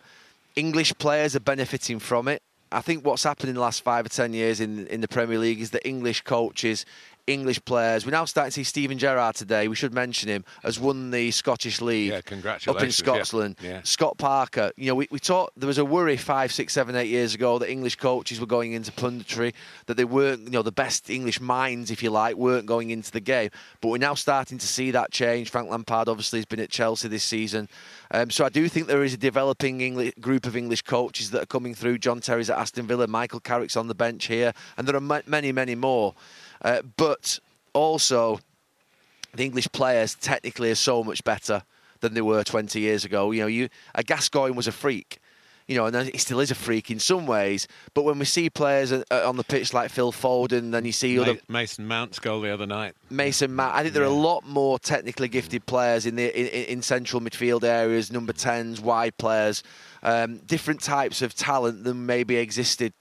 English 0.56 0.94
players 0.98 1.36
are 1.36 1.42
benefiting 1.42 2.00
from 2.00 2.28
it. 2.28 2.42
I 2.72 2.82
think 2.82 3.04
what's 3.04 3.24
happened 3.24 3.50
in 3.50 3.56
the 3.56 3.62
last 3.62 3.84
five 3.84 4.06
or 4.06 4.10
ten 4.10 4.34
years 4.34 4.60
in 4.60 4.86
in 4.88 5.02
the 5.02 5.08
Premier 5.08 5.40
League 5.40 5.60
is 5.60 5.72
that 5.72 5.88
English 5.88 6.22
coaches, 6.22 6.86
English 7.28 7.64
players. 7.66 8.06
We're 8.06 8.12
now 8.12 8.26
starting 8.26 8.50
to 8.50 8.54
see 8.56 8.64
Steven 8.64 8.98
Gerrard 8.98 9.36
today. 9.36 9.68
We 9.68 9.76
should 9.76 9.94
mention 9.94 10.30
him 10.30 10.44
has 10.64 10.80
won 10.80 11.12
the 11.12 11.32
Scottish 11.32 11.80
League. 11.82 12.10
Yeah, 12.10 12.22
congratulations. 12.22 12.68
Up 12.68 12.84
in 12.84 12.92
congratulations, 12.92 13.00
yeah. 13.08 13.24
Scotland, 13.24 13.56
Yeah. 13.62 13.82
Scott 13.84 14.18
Parker. 14.18 14.72
You 14.78 14.88
know, 14.88 14.96
we, 14.96 15.08
we 15.12 15.20
thought 15.20 15.52
there 15.56 15.68
was 15.68 15.78
a 15.78 15.86
worry 15.86 16.18
five, 16.18 16.52
six, 16.52 16.74
seven, 16.74 16.96
eight 16.96 17.08
years 17.10 17.36
ago 17.36 17.60
that 17.60 17.70
English 17.70 17.98
coaches 17.98 18.40
were 18.40 18.48
going 18.48 18.74
into 18.74 18.92
punditry, 18.92 19.54
that 19.86 19.96
they 19.98 20.06
weren't, 20.06 20.44
you 20.46 20.50
know, 20.52 20.62
the 20.64 20.72
best 20.72 21.10
English 21.10 21.40
minds, 21.40 21.92
if 21.92 22.02
you 22.02 22.10
like, 22.10 22.36
weren't 22.36 22.66
going 22.66 22.90
into 22.90 23.12
the 23.12 23.20
game. 23.20 23.50
But 23.82 23.90
we're 23.90 23.98
now 24.00 24.16
starting 24.16 24.58
to 24.58 24.68
see 24.68 24.92
that 24.92 25.12
change. 25.12 25.50
Frank 25.50 25.70
Lampard 25.70 26.10
obviously 26.10 26.40
has 26.40 26.46
been 26.46 26.60
at 26.60 26.70
Chelsea 26.70 27.08
this 27.08 27.24
season. 27.24 27.70
Um, 28.12 28.32
so 28.32 28.44
I 28.44 28.50
do 28.50 28.68
think 28.68 28.88
there 28.88 29.04
is 29.04 29.14
a 29.14 29.18
developing 29.18 29.82
English, 29.82 30.14
group 30.20 30.48
of 30.48 30.56
English 30.58 30.82
coaches 30.82 31.30
that 31.32 31.44
are 31.44 31.48
coming 31.48 31.76
through. 31.76 32.00
John 32.00 32.22
Terry's 32.22 32.50
at 32.50 32.58
Aston 32.58 32.88
Villa, 32.88 33.06
Michael 33.06 33.40
Carrick's 33.40 33.78
on 33.78 33.88
the 33.88 33.94
bench 33.96 34.26
here, 34.26 34.52
and 34.78 34.88
there 34.88 34.96
are 34.96 35.02
ma- 35.02 35.22
many, 35.28 35.52
many 35.52 35.76
more. 35.76 36.16
Uh, 36.62 36.82
but 36.98 37.39
also, 37.74 38.39
the 39.34 39.45
English 39.45 39.72
players 39.72 40.15
technically 40.15 40.72
are 40.72 40.76
so 40.76 41.04
much 41.04 41.24
better 41.24 41.63
than 42.02 42.13
they 42.13 42.22
were 42.22 42.43
20 42.43 42.80
years 42.80 43.06
ago. 43.06 43.32
You 43.32 43.41
know, 43.41 43.48
you 43.48 43.69
a 43.95 44.04
Gascoigne 44.04 44.56
was 44.56 44.67
a 44.67 44.72
freak, 44.72 45.19
you 45.67 45.76
know, 45.76 45.86
and 45.86 46.10
he 46.10 46.17
still 46.17 46.39
is 46.39 46.52
a 46.52 46.56
freak 46.56 46.89
in 46.89 47.00
some 47.00 47.28
ways. 47.28 47.67
But 47.93 48.04
when 48.04 48.19
we 48.19 48.26
see 48.26 48.50
players 48.50 48.91
on 48.91 49.38
the 49.38 49.43
pitch 49.43 49.74
like 49.74 49.91
Phil 49.91 50.12
Foden, 50.12 50.72
then 50.72 50.86
you 50.86 50.91
see 50.91 51.19
other 51.19 51.38
Mason 51.48 51.88
Mount's 51.88 52.19
goal 52.19 52.41
the 52.41 52.54
other 52.54 52.65
night. 52.65 52.95
Mason 53.10 53.56
Matt. 53.56 53.76
I 53.76 53.84
think 53.84 53.93
there 53.93 54.04
are 54.04 54.08
a 54.08 54.10
lot 54.10 54.45
more 54.45 54.80
technically 54.80 55.28
gifted 55.28 55.65
players 55.65 56.06
in 56.06 56.15
the 56.15 56.39
in, 56.39 56.65
in 56.78 56.82
central 56.82 57.22
midfield 57.22 57.63
areas, 57.63 58.12
number 58.12 58.34
tens, 58.34 58.82
wide 58.82 59.17
players, 59.17 59.63
um, 60.04 60.38
different 60.39 60.82
types 60.82 61.22
of 61.22 61.36
talent 61.36 61.84
than 61.84 62.06
maybe 62.06 62.38
existed. 62.38 62.93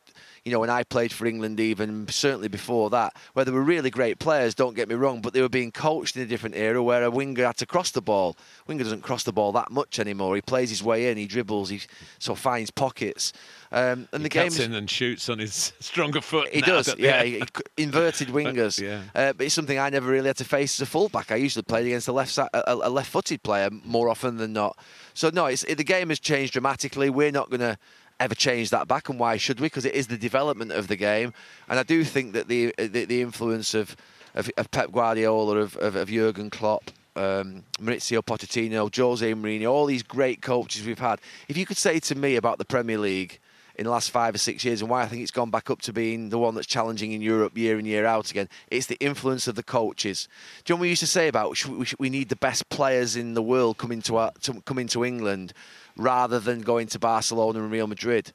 You 0.49 0.55
know, 0.55 0.61
when 0.61 0.71
I 0.71 0.83
played 0.83 1.13
for 1.13 1.27
England, 1.27 1.61
even 1.61 2.09
certainly 2.09 2.49
before 2.49 2.89
that, 2.89 3.15
where 3.35 3.45
they 3.45 3.51
were 3.51 3.63
really 3.63 3.91
great 3.91 4.19
players. 4.19 4.55
Don't 4.55 4.75
get 4.75 4.89
me 4.89 4.95
wrong, 4.95 5.21
but 5.21 5.35
they 5.35 5.43
were 5.43 5.49
being 5.51 5.71
coached 5.71 6.17
in 6.17 6.23
a 6.23 6.27
different 6.27 6.57
era 6.57 6.83
where 6.83 7.05
a 7.05 7.11
winger 7.11 7.45
had 7.45 7.59
to 7.59 7.67
cross 7.67 7.91
the 7.91 8.01
ball. 8.01 8.35
Winger 8.67 8.83
doesn't 8.83 9.03
cross 9.03 9.25
the 9.25 9.33
ball 9.33 9.53
that 9.53 9.71
much 9.71 9.99
anymore. 9.99 10.35
He 10.37 10.41
plays 10.41 10.71
his 10.71 10.83
way 10.83 11.11
in, 11.11 11.19
he 11.19 11.27
dribbles, 11.27 11.69
he 11.69 11.83
so 12.19 12.35
finds 12.35 12.71
pockets, 12.71 13.35
um, 13.73 14.09
and 14.11 14.23
He 14.23 14.25
the 14.25 14.29
game 14.31 14.45
cuts 14.45 14.59
in 14.59 14.73
and 14.73 14.89
shoots 14.89 15.29
on 15.29 15.39
his 15.39 15.75
stronger 15.81 16.23
foot. 16.23 16.49
he 16.49 16.61
now, 16.61 16.67
does, 16.67 16.95
yeah. 16.99 17.23
he? 17.25 17.41
he- 17.41 17.83
inverted 17.83 18.29
wingers. 18.39 18.81
Yeah. 18.81 19.03
Uh, 19.15 19.35
but 19.35 19.45
it's 19.45 19.55
something 19.55 19.79
I 19.79 19.91
never 19.91 20.11
really 20.11 20.29
had 20.29 20.39
to 20.39 20.45
face 20.45 20.81
as 20.81 20.89
a 20.89 20.91
fullback. 20.91 21.31
I 21.31 21.37
usually 21.37 21.65
played 21.65 21.85
against 21.85 22.09
a 22.09 22.13
left 22.13 22.31
side, 22.31 22.49
a, 22.55 22.73
a 22.73 22.89
left-footed 22.89 23.43
player 23.43 23.69
more 23.85 24.09
often 24.09 24.39
than 24.39 24.55
not. 24.55 24.79
So 25.13 25.29
no, 25.29 25.45
it's, 25.45 25.63
the 25.63 25.85
game 25.85 26.09
has 26.09 26.19
changed 26.19 26.55
dramatically. 26.55 27.11
We're 27.11 27.33
not 27.33 27.51
going 27.51 27.61
to 27.61 27.77
ever 28.21 28.35
change 28.35 28.71
that 28.71 28.89
back, 28.89 29.09
and 29.09 29.19
why 29.19 29.37
should 29.37 29.61
we? 29.61 29.67
Because 29.67 29.85
it 29.85 29.95
is 29.95 30.07
the 30.07 30.17
development 30.17 30.73
of 30.73 30.89
the 30.89 30.97
game, 30.97 31.33
and 31.69 31.79
I 31.79 31.83
do 31.83 32.05
think 32.05 32.33
that 32.33 32.49
the 32.49 32.75
the, 32.79 33.05
the 33.05 33.23
influence 33.23 33.75
of, 33.75 33.97
of 34.35 34.51
of 34.57 34.71
Pep 34.71 34.93
Guardiola, 34.93 35.57
of 35.57 35.77
of, 35.77 35.97
of 35.97 36.09
Jurgen 36.09 36.51
Klopp. 36.51 36.91
Um, 37.17 37.65
Mauricio 37.81 38.23
Pochettino, 38.23 38.95
Jose 38.95 39.35
Mourinho, 39.35 39.73
all 39.73 39.87
these 39.87 40.05
great 40.05 40.41
coaches 40.41 40.87
we've 40.87 41.01
had. 41.01 41.19
If 41.49 41.57
you 41.57 41.67
could 41.67 41.77
say 41.77 41.99
to 41.99 42.15
me 42.15 42.37
about 42.37 42.59
the 42.59 42.65
Premier 42.65 42.97
League 42.97 43.41
in 43.79 43.85
the 43.85 43.91
last 43.91 44.11
five 44.11 44.35
or 44.35 44.39
six 44.39 44.65
years 44.65 44.81
and 44.81 44.91
why 44.91 45.03
I 45.03 45.07
think 45.07 45.23
it's 45.23 45.31
gone 45.31 45.51
back 45.51 45.71
up 45.71 45.81
to 45.83 45.93
being 45.93 46.31
the 46.31 46.39
one 46.39 46.57
that's 46.57 46.67
challenging 46.67 47.13
in 47.13 47.23
Europe 47.23 47.57
year 47.57 47.79
in, 47.79 47.87
year 47.87 48.05
out 48.05 48.31
again. 48.31 48.49
It's 48.73 48.87
the 48.87 48.97
influence 48.99 49.47
of 49.47 49.55
the 49.55 49.63
coaches. 49.63 50.29
Do 50.65 50.73
you 50.73 50.75
know 50.75 50.79
what 50.79 50.83
we 50.83 50.89
used 50.89 51.01
to 51.01 51.07
say 51.07 51.29
about 51.29 51.57
we, 51.99 52.11
need 52.11 52.29
the 52.29 52.37
best 52.37 52.69
players 52.71 53.15
in 53.15 53.35
the 53.35 53.43
world 53.43 53.79
coming 53.79 54.03
to, 54.03 54.17
our, 54.17 54.33
to, 54.43 54.61
coming 54.63 54.89
to 54.89 55.05
England 55.05 55.53
rather 55.97 56.41
than 56.41 56.61
going 56.61 56.89
to 56.89 56.99
Barcelona 56.99 57.61
and 57.61 57.71
Real 57.71 57.87
Madrid? 57.87 58.33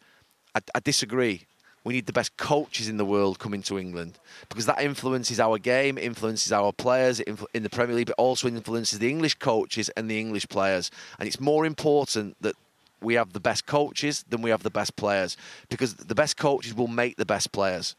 I, 0.55 0.61
I 0.73 0.79
disagree. 0.79 1.45
We 1.83 1.93
need 1.93 2.05
the 2.05 2.13
best 2.13 2.37
coaches 2.37 2.87
in 2.87 2.95
the 2.95 3.03
world 3.03 3.39
coming 3.39 3.61
to 3.63 3.77
England 3.77 4.17
because 4.47 4.65
that 4.67 4.81
influences 4.81 5.41
our 5.41 5.57
game, 5.57 5.97
influences 5.97 6.53
our 6.53 6.71
players 6.71 7.19
in 7.19 7.63
the 7.63 7.69
Premier 7.69 7.97
League, 7.97 8.07
but 8.07 8.15
also 8.17 8.47
influences 8.47 8.99
the 8.99 9.09
English 9.09 9.35
coaches 9.35 9.89
and 9.97 10.09
the 10.09 10.17
English 10.17 10.47
players. 10.47 10.89
And 11.19 11.27
it's 11.27 11.41
more 11.41 11.65
important 11.65 12.37
that 12.39 12.55
we 13.03 13.15
have 13.15 13.33
the 13.33 13.39
best 13.39 13.65
coaches 13.65 14.23
than 14.29 14.41
we 14.41 14.49
have 14.49 14.63
the 14.63 14.69
best 14.69 14.95
players 14.95 15.37
because 15.69 15.95
the 15.95 16.15
best 16.15 16.37
coaches 16.37 16.73
will 16.73 16.87
make 16.87 17.17
the 17.17 17.25
best 17.25 17.51
players. 17.51 17.95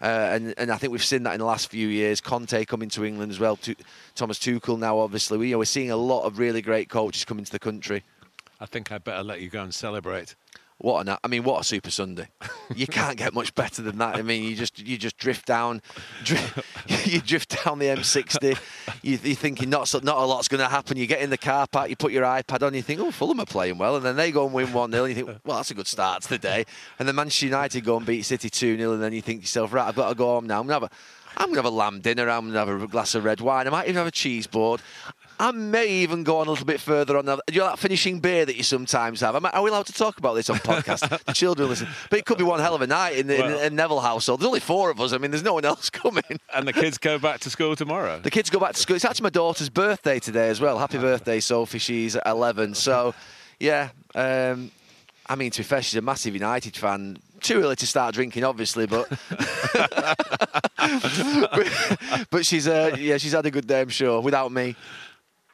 Uh, 0.00 0.04
and, 0.04 0.54
and 0.58 0.70
I 0.70 0.76
think 0.76 0.92
we've 0.92 1.04
seen 1.04 1.22
that 1.22 1.34
in 1.34 1.40
the 1.40 1.46
last 1.46 1.70
few 1.70 1.88
years. 1.88 2.20
Conte 2.20 2.64
coming 2.66 2.88
to 2.90 3.04
England 3.04 3.32
as 3.32 3.38
well. 3.38 3.58
Thomas 4.14 4.38
Tuchel 4.38 4.78
now, 4.78 4.98
obviously. 4.98 5.38
We, 5.38 5.48
you 5.48 5.52
know, 5.52 5.58
we're 5.58 5.64
seeing 5.64 5.90
a 5.90 5.96
lot 5.96 6.24
of 6.24 6.38
really 6.38 6.60
great 6.60 6.88
coaches 6.88 7.24
coming 7.24 7.44
to 7.44 7.52
the 7.52 7.58
country. 7.58 8.02
I 8.60 8.66
think 8.66 8.92
I 8.92 8.98
better 8.98 9.22
let 9.22 9.40
you 9.40 9.48
go 9.48 9.62
and 9.62 9.74
celebrate. 9.74 10.34
What 10.78 11.06
an, 11.06 11.16
I 11.24 11.28
mean, 11.28 11.42
what 11.42 11.60
a 11.60 11.64
Super 11.64 11.90
Sunday! 11.90 12.28
You 12.74 12.88
can't 12.88 13.16
get 13.16 13.32
much 13.32 13.54
better 13.54 13.80
than 13.80 13.96
that. 13.98 14.16
I 14.16 14.22
mean, 14.22 14.42
you 14.42 14.56
just 14.56 14.80
you 14.80 14.98
just 14.98 15.16
drift 15.16 15.46
down, 15.46 15.80
drift, 16.24 16.58
you 17.06 17.20
drift 17.20 17.64
down 17.64 17.78
the 17.78 17.86
M60. 17.86 18.58
You, 19.02 19.14
are 19.14 19.34
thinking 19.36 19.70
not 19.70 19.94
not 20.02 20.16
a 20.16 20.24
lot's 20.24 20.48
going 20.48 20.62
to 20.62 20.68
happen. 20.68 20.96
You 20.96 21.06
get 21.06 21.20
in 21.20 21.30
the 21.30 21.38
car 21.38 21.68
park, 21.68 21.90
you 21.90 21.96
put 21.96 22.10
your 22.10 22.24
iPad 22.24 22.66
on, 22.66 22.74
you 22.74 22.82
think, 22.82 23.00
oh, 23.00 23.12
Fulham 23.12 23.38
are 23.38 23.46
playing 23.46 23.78
well, 23.78 23.94
and 23.94 24.04
then 24.04 24.16
they 24.16 24.32
go 24.32 24.44
and 24.44 24.52
win 24.52 24.72
one 24.72 24.90
0 24.90 25.04
and 25.04 25.16
you 25.16 25.24
think, 25.24 25.38
well, 25.44 25.58
that's 25.58 25.70
a 25.70 25.74
good 25.74 25.86
start 25.86 26.22
to 26.24 26.28
the 26.28 26.38
day. 26.38 26.66
And 26.98 27.06
then 27.06 27.14
Manchester 27.14 27.46
United 27.46 27.84
go 27.84 27.96
and 27.96 28.04
beat 28.04 28.22
City 28.22 28.50
two 28.50 28.76
0 28.76 28.94
and 28.94 29.02
then 29.02 29.12
you 29.12 29.22
think 29.22 29.40
to 29.40 29.42
yourself, 29.44 29.72
right, 29.72 29.86
I've 29.86 29.94
got 29.94 30.08
to 30.08 30.16
go 30.16 30.26
home 30.26 30.48
now. 30.48 30.58
I'm 30.58 30.66
gonna 30.66 30.80
have 30.80 30.90
a 30.92 30.96
I'm 31.38 31.48
going 31.48 31.56
to 31.56 31.62
have 31.62 31.72
a 31.72 31.76
lamb 31.76 32.00
dinner. 32.00 32.30
I'm 32.30 32.50
to 32.50 32.58
have 32.58 32.68
a 32.68 32.86
glass 32.86 33.14
of 33.14 33.24
red 33.24 33.40
wine. 33.40 33.66
I 33.66 33.70
might 33.70 33.84
even 33.84 33.96
have 33.96 34.06
a 34.06 34.10
cheese 34.10 34.46
board. 34.46 34.80
I 35.38 35.50
may 35.50 35.88
even 35.88 36.24
go 36.24 36.38
on 36.38 36.46
a 36.46 36.50
little 36.50 36.66
bit 36.66 36.80
further 36.80 37.16
on 37.16 37.26
that. 37.26 37.40
You 37.50 37.60
know 37.60 37.66
that 37.66 37.78
finishing 37.78 38.20
beer 38.20 38.46
that 38.46 38.56
you 38.56 38.62
sometimes 38.62 39.20
have. 39.20 39.34
Are 39.44 39.62
we 39.62 39.70
allowed 39.70 39.86
to 39.86 39.92
talk 39.92 40.18
about 40.18 40.34
this 40.34 40.48
on 40.48 40.56
podcast? 40.58 41.24
the 41.24 41.32
children 41.32 41.68
listen, 41.68 41.88
but 42.10 42.18
it 42.18 42.24
could 42.24 42.38
be 42.38 42.44
one 42.44 42.60
hell 42.60 42.74
of 42.74 42.82
a 42.82 42.86
night 42.86 43.16
in 43.16 43.26
the 43.26 43.38
well, 43.38 43.58
in, 43.58 43.66
in 43.66 43.76
Neville 43.76 44.00
household. 44.00 44.40
There's 44.40 44.46
only 44.46 44.60
four 44.60 44.90
of 44.90 45.00
us. 45.00 45.12
I 45.12 45.18
mean, 45.18 45.30
there's 45.30 45.42
no 45.42 45.54
one 45.54 45.64
else 45.64 45.90
coming. 45.90 46.22
And 46.54 46.66
the 46.66 46.72
kids 46.72 46.98
go 46.98 47.18
back 47.18 47.40
to 47.40 47.50
school 47.50 47.76
tomorrow. 47.76 48.20
The 48.20 48.30
kids 48.30 48.50
go 48.50 48.58
back 48.58 48.74
to 48.74 48.80
school. 48.80 48.96
It's 48.96 49.04
actually 49.04 49.24
my 49.24 49.30
daughter's 49.30 49.68
birthday 49.68 50.18
today 50.18 50.48
as 50.48 50.60
well. 50.60 50.78
Happy 50.78 50.98
birthday, 50.98 51.40
Sophie. 51.40 51.78
She's 51.78 52.16
11. 52.24 52.74
So, 52.74 53.14
yeah. 53.60 53.90
Um, 54.14 54.70
I 55.28 55.34
mean, 55.34 55.50
to 55.50 55.58
be 55.58 55.64
fair, 55.64 55.82
she's 55.82 55.96
a 55.96 56.02
massive 56.02 56.34
United 56.34 56.76
fan. 56.76 57.18
Too 57.40 57.60
early 57.60 57.76
to 57.76 57.86
start 57.86 58.14
drinking, 58.14 58.44
obviously, 58.44 58.86
but 58.86 59.08
but, 60.76 62.26
but 62.30 62.46
she's 62.46 62.66
uh, 62.66 62.96
yeah, 62.98 63.18
she's 63.18 63.32
had 63.32 63.44
a 63.44 63.50
good 63.50 63.66
day, 63.66 63.80
I'm 63.80 63.88
sure, 63.88 64.20
without 64.20 64.52
me. 64.52 64.76